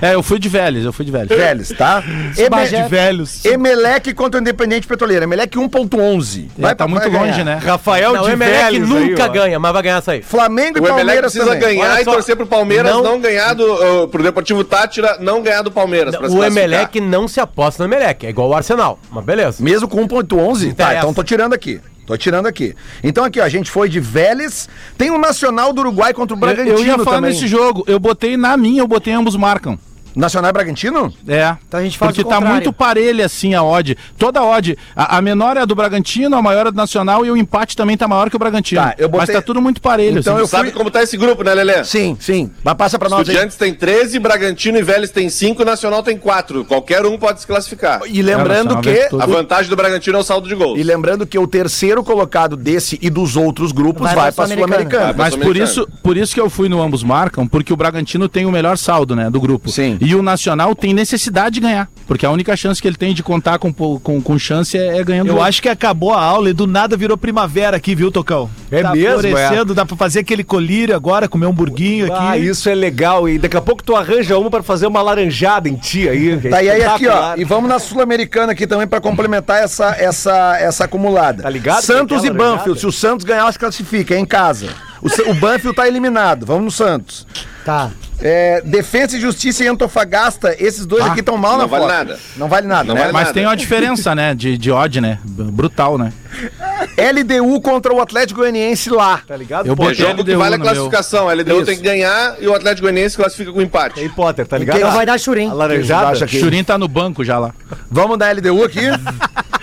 [0.00, 1.28] É, eu fui de Vélez, eu fui de Vélez.
[1.28, 2.02] Vélez, tá?
[2.50, 3.44] Bagé- De velhos.
[3.44, 5.24] Emelec contra o Independente Petroleiro.
[5.24, 6.48] Emelec 1.11.
[6.58, 7.60] Vai, tá muito longe, né?
[7.64, 9.28] Rafael Não, o de Emelec Vélez aí, nunca ó.
[9.28, 10.22] ganha, mas vai ganhar essa aí.
[10.22, 11.60] Flamengo e O Emelec Palmeiras precisa também.
[11.78, 14.02] ganhar Olha e só, torcer pro Palmeiras não- não, ganhar do.
[14.04, 16.14] Uh, pro Deportivo Tátira não ganhar do Palmeiras.
[16.16, 16.64] pra se O classificar.
[16.66, 19.62] Emelec não se aposta no Emelec, é igual o Arsenal, mas beleza.
[19.62, 20.66] Mesmo com 1.11?
[20.66, 20.98] Tá, Interessa.
[20.98, 21.80] então tô tirando aqui.
[22.06, 22.74] Tô tirando aqui.
[23.02, 24.68] Então aqui, ó, a gente foi de Vélez.
[24.98, 27.32] Tem o Nacional do Uruguai contra o Eu, Bragantino eu ia falar também.
[27.32, 29.78] nesse jogo, eu botei na minha, eu botei ambos marcam.
[30.14, 31.12] Nacional e Bragantino?
[31.26, 31.56] É.
[31.66, 32.48] Então a gente faz Porque tá contrário.
[32.54, 33.96] muito parelha assim a odd.
[34.16, 34.76] Toda a odd.
[34.94, 37.76] A, a menor é a do Bragantino, a maior é do Nacional e o empate
[37.76, 38.80] também tá maior que o Bragantino.
[38.80, 40.18] Tá, eu botei- Mas tá tudo muito parelho.
[40.20, 40.42] Então assim.
[40.42, 41.84] eu Sabe fui- como tá esse grupo, né, Lelê?
[41.84, 42.50] Sim, sim.
[42.62, 43.24] Mas passa pra nós aí.
[43.34, 46.64] Estudiantes tem 13, Bragantino e Vélez tem 5 e Nacional tem 4.
[46.64, 48.00] Qualquer um pode se classificar.
[48.06, 49.16] E lembrando Nacional que.
[49.22, 50.78] A vantagem do Bragantino é o saldo de gols.
[50.78, 55.14] E lembrando que o terceiro colocado desse e dos outros grupos Vai vai, pra Sul-Americana.
[55.14, 58.28] Pra Mas por isso, por isso que eu fui no ambos marcam, porque o Bragantino
[58.28, 59.70] tem o melhor saldo, né, do grupo.
[59.70, 59.98] Sim.
[60.04, 63.22] E o Nacional tem necessidade de ganhar, porque a única chance que ele tem de
[63.22, 65.28] contar com, com, com chance é, é ganhando.
[65.28, 65.42] Eu gol.
[65.42, 68.50] acho que acabou a aula e do nada virou primavera aqui, viu, Tocão?
[68.70, 72.24] É tá mesmo, florescendo, dá pra fazer aquele colírio agora, comer um burguinho aqui.
[72.24, 73.28] Ah, isso é legal.
[73.28, 76.32] E daqui a pouco tu arranja uma pra fazer uma laranjada em ti aí.
[76.32, 77.36] é Tá, e aí aqui, ó.
[77.36, 81.42] E vamos na Sul-Americana aqui também pra complementar essa, essa, essa acumulada.
[81.42, 81.82] Tá ligado?
[81.82, 82.78] Santos é e Banfield.
[82.78, 84.68] Se o Santos ganhar, se classifica, é em casa.
[85.00, 86.44] O, o Banfield tá eliminado.
[86.46, 87.26] Vamos no Santos.
[87.64, 87.90] Tá.
[88.20, 91.92] É, Defesa e Justiça e Antofagasta, esses dois aqui estão mal não na vale foto.
[91.94, 92.18] nada.
[92.36, 93.00] Não vale nada, Não né?
[93.00, 93.34] vale Mas nada.
[93.34, 95.18] tem uma diferença, né, de, de odd, né?
[95.24, 96.12] Brutal, né?
[96.96, 99.20] LDU contra o Atlético Goianiense lá.
[99.26, 99.66] Tá ligado?
[99.66, 100.66] Eu Pô, É botei jogo que LDU vale a meu.
[100.66, 101.28] classificação.
[101.28, 101.64] A LDU Isso.
[101.66, 104.00] tem que ganhar e o Atlético Goianiense classifica com empate.
[104.00, 104.76] Aí, Potter, tá ligado?
[104.78, 105.48] Então vai dar churim.
[105.50, 106.08] A laranjada.
[106.08, 107.52] Acha que- Churin tá no banco já lá.
[107.90, 108.80] Vamos dar LDU aqui.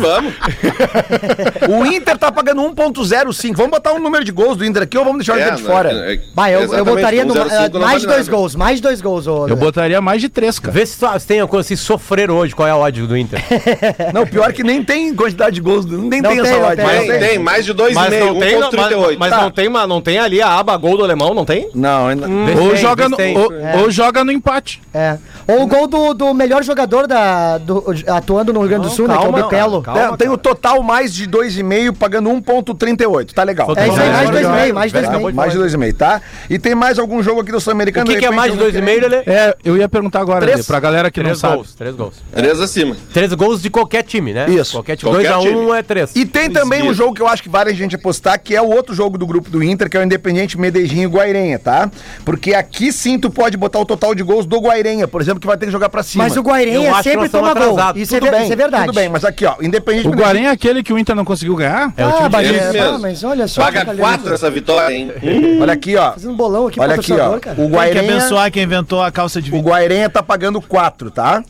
[0.00, 0.34] Vamos.
[1.68, 3.54] o Inter tá pagando 1.05.
[3.56, 5.62] Vamos botar um número de gols do Inter aqui ou vamos deixar o Inter de
[5.62, 5.90] fora?
[5.90, 8.30] é- Vai, eu, eu exatamente, botaria no, 1,05 não mais de dois nada.
[8.36, 9.48] gols, mais de dois gols, ô.
[9.48, 10.72] Eu botaria mais de três, cara.
[10.72, 13.40] Vê se, tu- se tem assim, sofrer hoje, qual é a ódio do Inter.
[14.14, 17.06] Não, pior que nem tem quantidade de gols, nem Não tem, tem, essa tem, Mas
[17.06, 19.16] Tem, tem, mais de 2,5, Mas não tem, mas, 1,38.
[19.18, 19.40] mas Tá.
[19.42, 21.68] não, tem, uma- não tem ali a aba gol do alemão, não tem?
[21.74, 22.26] Não, ainda...
[22.26, 23.76] Se Ou, tem, joga no, ou, É.
[23.76, 24.80] ou joga no empate.
[24.92, 25.16] É.
[25.46, 29.06] Ou o gol do, do melhor jogador da, do, atuando no Rio Grande do Sul,
[29.08, 29.14] né?
[29.14, 29.82] Que é calma, o Bepelo.
[29.82, 30.08] calma.
[30.08, 33.32] Tem- tem o total mais de 2,5 pagando 1.38.
[33.34, 33.72] Tá legal.
[33.76, 35.34] É isso aí, mais dois e Tá, meio, mais dois meio.
[35.34, 36.20] mais de 2,5, tá?
[36.48, 38.06] E tem mais algum jogo aqui do Sul-Americano?
[38.06, 39.22] O que, que é mais de eu não dois e queria- meio, Lelê?
[39.26, 41.56] É, eu ia perguntar agora, Três- Lelê, pra galera que não Três sabe.
[41.56, 42.14] gols, três gols.
[42.34, 42.96] 3 acima.
[43.12, 44.46] Três gols de qualquer time, né?
[44.48, 44.72] Isso.
[44.72, 45.10] Qualquer time.
[45.12, 45.70] Qualquer 2x1 time.
[45.78, 46.16] é três.
[46.16, 48.60] E tem também um jogo que eu acho que vale a gente apostar, que é
[48.62, 51.90] o outro jogo do grupo do Inter, que é o Independiente Medellín e Guairenha, tá?
[52.24, 55.46] Porque aqui sim tu pode botar o total de gols do Guairenha, por exemplo, que
[55.46, 56.24] vai ter que jogar pra cima.
[56.24, 57.76] Mas o Guairenha sempre toma gol.
[57.96, 58.86] Isso é, bem, isso é verdade.
[58.86, 61.54] Tudo bem, mas aqui, ó, Independente O Guarém é aquele que o Inter não conseguiu
[61.56, 61.92] ganhar?
[61.96, 62.98] É o Ah, time Bagé, Esse ah, mesmo.
[63.00, 63.62] mas olha só.
[63.62, 65.12] Paga que 4 essa vitória, hein?
[65.60, 66.12] Olha aqui, ó.
[66.12, 67.38] Fazendo um bolão aqui Olha aqui, ó.
[67.38, 67.54] cara.
[67.54, 69.60] O Tem que Guairenha, abençoar quem inventou a calça de o.
[69.60, 71.42] Guairenha tá pagando 4, tá?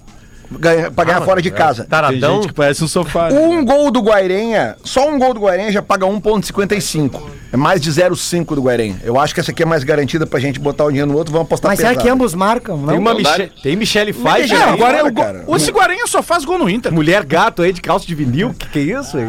[0.53, 1.82] ganha- pra ganhar fora de casa.
[1.82, 2.36] Tem Taradão.
[2.36, 3.30] gente que parece um sofá.
[3.30, 3.38] né?
[3.38, 7.22] Um gol do Guairenha, só um gol do Guairenha já paga 1,55.
[7.53, 9.01] É mais de 0,5 do Guairenha.
[9.03, 11.32] Eu acho que essa aqui é mais garantida pra gente botar o dinheiro no outro.
[11.32, 12.05] Vamos apostar Mas será pesado.
[12.07, 12.76] que ambos marcam?
[12.76, 12.88] Não?
[12.88, 13.53] Tem, uma Miche...
[13.62, 14.14] tem Michele
[14.53, 15.44] É, agora é o Cara.
[15.46, 16.92] O Ciguarenha só faz gol no Inter.
[16.92, 18.55] Mulher gato aí de calça de vinil.
[18.55, 19.28] Que que é isso aí?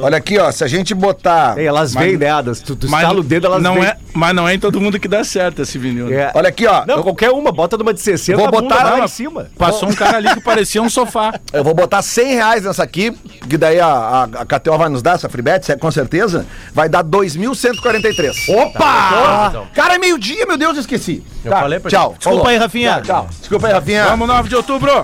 [0.00, 0.50] Olha aqui, ó.
[0.52, 1.58] Se a gente botar.
[1.58, 2.30] Ei, elas Mas- vêm, né?
[2.30, 2.60] Adas?
[2.60, 3.84] Tu, tu Mas estala o dedo, elas não vêm.
[3.84, 6.06] é, mas não é em todo mundo que dá certo esse vinil.
[6.06, 6.16] né?
[6.16, 6.32] É.
[6.34, 6.84] Olha aqui, ó.
[6.86, 7.50] Não, eu, qualquer uma.
[7.50, 9.48] Bota numa de 60, Vou bunda botar lá em cima.
[9.58, 11.34] Passou um cara ali que parecia um sofá.
[11.52, 13.10] eu vou botar 100 reais nessa aqui,
[13.48, 16.46] que daí a, a, a KTO vai nos dar, essa freebet, com certeza.
[16.72, 17.02] Vai dar
[17.40, 18.48] 2.143.
[18.54, 19.66] Opa!
[19.74, 21.22] Cara, é meio-dia, meu Deus, esqueci.
[21.44, 22.14] Eu Tá, falei pra Tchau.
[22.16, 22.46] Desculpa falou.
[22.46, 23.00] aí, Rafinha.
[23.02, 23.28] Tchau.
[23.38, 24.04] Desculpa aí, Rafinha.
[24.06, 25.02] Vamos 9 de outubro.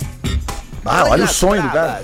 [0.84, 2.00] Ah, olha o sonho do cara.